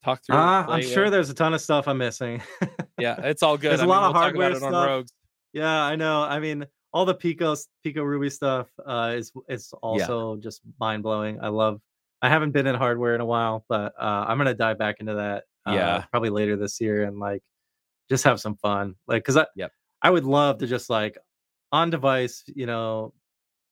talk 0.04 0.24
through 0.24 0.36
Uh, 0.36 0.64
I'm 0.68 0.82
sure 0.82 1.04
with? 1.04 1.12
there's 1.12 1.30
a 1.30 1.34
ton 1.34 1.54
of 1.54 1.60
stuff 1.60 1.88
I'm 1.88 1.98
missing. 1.98 2.42
Yeah, 2.98 3.16
it's 3.22 3.42
all 3.42 3.56
good. 3.56 3.70
There's 3.70 3.80
I 3.80 3.84
a 3.84 3.86
mean, 3.86 3.88
lot 3.88 4.02
we'll 4.02 4.10
of 4.10 4.16
hardware 4.16 4.54
stuff. 4.54 4.72
Rogues. 4.72 5.12
Yeah, 5.54 5.82
I 5.82 5.96
know. 5.96 6.22
I 6.22 6.38
mean, 6.38 6.66
all 6.92 7.06
the 7.06 7.14
Pico 7.14 7.56
Pico 7.82 8.02
Ruby 8.02 8.28
stuff 8.28 8.68
uh, 8.86 9.14
is 9.16 9.32
is 9.48 9.72
Yeah, 9.72 9.78
also 9.82 10.36
just 10.36 10.60
mind 10.78 11.02
blowing. 11.02 11.38
I 11.40 11.48
love. 11.48 11.80
I 12.20 12.28
haven't 12.28 12.50
been 12.50 12.66
in 12.66 12.74
hardware 12.74 13.14
in 13.14 13.22
a 13.22 13.24
while, 13.24 13.64
but 13.70 13.94
uh, 13.98 14.26
I'm 14.28 14.36
gonna 14.36 14.52
dive 14.52 14.76
back 14.78 14.96
into 15.00 15.14
that 15.14 15.44
uh, 15.64 15.72
yeah, 15.74 16.04
probably 16.10 16.28
later 16.28 16.56
this 16.56 16.78
year 16.78 17.04
and 17.04 17.18
like 17.18 17.42
just 18.10 18.24
have 18.24 18.38
some 18.38 18.56
fun. 18.56 18.96
Like, 19.06 19.24
cause 19.24 19.38
I 19.38 19.46
yep, 19.56 19.72
I 20.02 20.10
would 20.10 20.24
love 20.24 20.58
to 20.58 20.66
just 20.66 20.90
like 20.90 21.16
on 21.72 21.88
device, 21.88 22.44
you 22.48 22.66
know, 22.66 23.14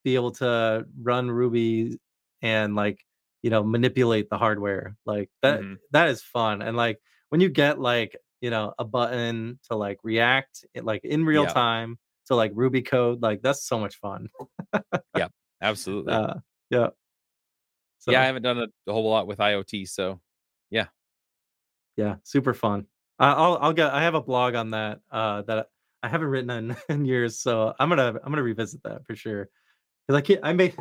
be 0.04 0.14
able 0.14 0.30
to 0.32 0.86
run 1.02 1.30
Ruby 1.30 1.98
and 2.40 2.74
like, 2.74 3.04
you 3.42 3.50
know, 3.50 3.62
manipulate 3.62 4.30
the 4.30 4.38
hardware. 4.38 4.96
Like 5.06 5.30
that 5.42 5.60
hmm 5.60 5.74
that 5.92 6.08
is 6.08 6.22
fun. 6.22 6.62
And 6.62 6.76
like 6.76 6.98
when 7.30 7.40
you 7.40 7.48
get 7.48 7.80
like, 7.80 8.16
you 8.40 8.50
know, 8.50 8.74
a 8.78 8.84
button 8.84 9.58
to 9.70 9.76
like 9.76 9.98
react 10.02 10.64
it, 10.74 10.84
like 10.84 11.04
in 11.04 11.24
real 11.24 11.44
yeah, 11.44 11.52
time 11.52 11.98
to 12.26 12.34
like 12.34 12.52
Ruby 12.54 12.82
code, 12.82 13.22
like 13.22 13.42
that's 13.42 13.66
so 13.66 13.78
much 13.78 13.96
fun. 13.96 14.28
yeah 15.16 15.28
absolutely. 15.60 16.12
Uh 16.18 16.34
yeah. 16.70 16.88
Yeah, 18.06 18.22
I 18.22 18.26
haven't 18.26 18.42
done 18.42 18.58
a, 18.58 18.92
whole 18.92 19.08
lot 19.08 19.26
with 19.26 19.38
IoT, 19.38 19.88
so 19.88 20.20
yeah. 20.70 20.86
yeah, 21.96 22.16
super 22.22 22.54
fun. 22.54 22.86
I'll 23.18 23.58
I'll 23.60 23.72
get 23.72 23.92
I 23.92 24.02
have 24.02 24.14
a 24.14 24.22
blog 24.22 24.54
on 24.54 24.70
that 24.70 25.00
uh 25.10 25.42
that 25.42 25.66
I 26.02 26.08
haven't 26.08 26.28
written 26.28 26.50
in, 26.50 26.76
in 26.88 27.04
years, 27.04 27.40
so 27.40 27.74
I'm 27.78 27.88
gonna 27.88 28.14
I'm 28.22 28.30
gonna 28.30 28.42
revisit 28.42 28.82
that 28.84 29.04
for 29.04 29.16
sure. 29.16 29.48
Because 30.06 30.18
I 30.18 30.22
can't 30.22 30.40
I 30.42 30.52
made 30.52 30.76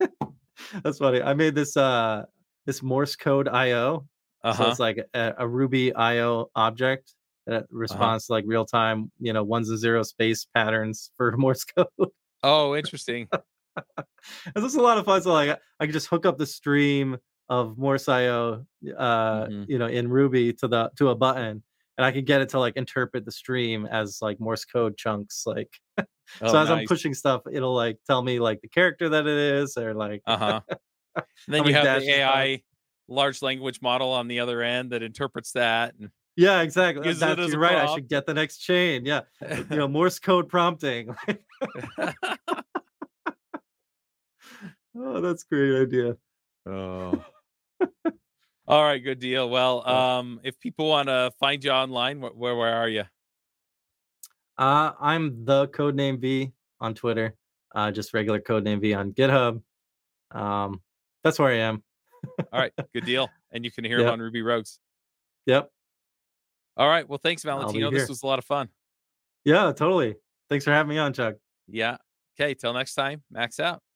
That's 0.82 0.98
funny. 0.98 1.22
I 1.22 1.34
made 1.34 1.54
this 1.54 1.76
uh 1.76 2.26
this 2.66 2.82
Morse 2.82 3.16
code 3.16 3.48
IO. 3.48 4.08
Uh 4.42 4.54
So 4.54 4.66
it's 4.66 4.78
like 4.78 4.98
a, 5.14 5.34
a 5.38 5.48
Ruby 5.48 5.94
IO 5.94 6.50
object 6.54 7.14
that 7.46 7.66
Uh 7.88 7.96
huh. 7.96 8.10
responds 8.10 8.26
to 8.26 8.32
like 8.32 8.44
real 8.46 8.64
time, 8.64 9.10
you 9.18 9.32
know, 9.32 9.44
ones 9.44 9.68
and 9.68 9.78
zero 9.78 10.02
space 10.02 10.46
patterns 10.54 11.10
for 11.16 11.36
Morse 11.36 11.64
code. 11.64 12.10
Oh, 12.42 12.76
interesting. 12.76 13.28
This 14.54 14.64
is 14.64 14.74
a 14.74 14.82
lot 14.82 14.98
of 14.98 15.04
fun. 15.04 15.22
So 15.22 15.32
like 15.32 15.58
I 15.80 15.86
could 15.86 15.92
just 15.92 16.08
hook 16.08 16.26
up 16.26 16.38
the 16.38 16.46
stream 16.46 17.18
of 17.48 17.76
Morse 17.76 18.08
IO 18.08 18.64
uh 18.96 19.48
hmm 19.48 19.64
you 19.66 19.78
know 19.78 19.86
in 19.86 20.08
Ruby 20.08 20.52
to 20.54 20.68
the 20.68 20.90
to 20.96 21.10
a 21.10 21.14
button 21.14 21.62
and 21.98 22.04
I 22.04 22.10
could 22.10 22.24
get 22.26 22.40
it 22.40 22.48
to 22.50 22.58
like 22.58 22.76
interpret 22.76 23.24
the 23.26 23.32
stream 23.32 23.86
as 23.86 24.18
like 24.22 24.40
Morse 24.40 24.64
code 24.64 24.96
chunks 24.96 25.44
like 25.46 25.70
Oh, 26.40 26.52
so 26.52 26.58
as 26.58 26.70
I'm 26.70 26.86
pushing 26.86 27.14
stuff 27.14 27.42
it'll 27.50 27.74
like 27.74 27.98
tell 28.06 28.22
me 28.22 28.38
like 28.40 28.60
the 28.60 28.68
character 28.68 29.08
that 29.10 29.26
it 29.26 29.38
is 29.62 29.76
or 29.76 29.94
like 29.94 30.22
Uh 30.26 30.36
huh. 30.36 30.60
how 31.16 31.22
Then 31.48 31.64
you 31.66 31.74
have 31.74 31.84
the 32.02 32.10
AI 32.10 32.62
large 33.08 33.42
language 33.42 33.80
model 33.82 34.10
on 34.10 34.28
the 34.28 34.40
other 34.40 34.62
end 34.62 34.90
that 34.92 35.02
interprets 35.02 35.52
that 35.52 35.94
and 35.98 36.10
Yeah, 36.36 36.62
exactly. 36.62 37.08
Uh, 37.08 37.14
That's 37.14 37.48
you're 37.48 37.58
right. 37.60 37.76
I 37.76 37.94
should 37.94 38.08
get 38.08 38.26
the 38.26 38.34
next 38.34 38.58
chain. 38.58 39.04
Yeah. 39.04 39.20
Uh, 39.40 39.62
You 39.70 39.76
know, 39.76 39.88
Morse 39.96 40.18
code 40.18 40.48
prompting. 40.48 41.14
oh, 44.96 45.20
that's 45.20 45.44
a 45.44 45.46
great 45.54 45.82
idea. 45.82 46.16
oh. 46.66 47.24
All 48.66 48.82
right, 48.82 48.98
good 48.98 49.18
deal. 49.18 49.50
Well, 49.50 49.86
um, 49.86 50.40
if 50.42 50.58
people 50.58 50.88
want 50.88 51.08
to 51.08 51.30
find 51.38 51.62
you 51.62 51.70
online, 51.70 52.22
where 52.22 52.56
where 52.56 52.74
are 52.74 52.88
you? 52.88 53.04
Uh, 54.56 54.92
I'm 55.00 55.44
the 55.44 55.68
codenamev 55.68 56.52
on 56.80 56.94
Twitter. 56.94 57.34
Uh, 57.74 57.90
just 57.90 58.14
regular 58.14 58.40
codenamev 58.40 58.96
on 58.96 59.12
GitHub. 59.12 59.62
Um, 60.30 60.80
that's 61.22 61.38
where 61.38 61.50
I 61.50 61.58
am. 61.58 61.82
All 62.52 62.60
right, 62.60 62.72
good 62.94 63.04
deal. 63.04 63.28
And 63.52 63.64
you 63.64 63.70
can 63.70 63.84
hear 63.84 63.98
him 64.00 64.08
on 64.08 64.20
Ruby 64.20 64.42
Rogues. 64.42 64.78
Yep. 65.46 65.70
All 66.76 66.88
right. 66.88 67.08
Well, 67.08 67.20
thanks, 67.22 67.42
Valentino. 67.44 67.90
This 67.90 68.08
was 68.08 68.22
a 68.22 68.26
lot 68.26 68.38
of 68.38 68.44
fun. 68.44 68.68
Yeah, 69.44 69.72
totally. 69.72 70.16
Thanks 70.48 70.64
for 70.64 70.72
having 70.72 70.90
me 70.90 70.98
on, 70.98 71.12
Chuck. 71.12 71.36
Yeah. 71.68 71.98
Okay. 72.38 72.54
Till 72.54 72.72
next 72.72 72.94
time. 72.94 73.22
Max 73.30 73.60
out. 73.60 73.80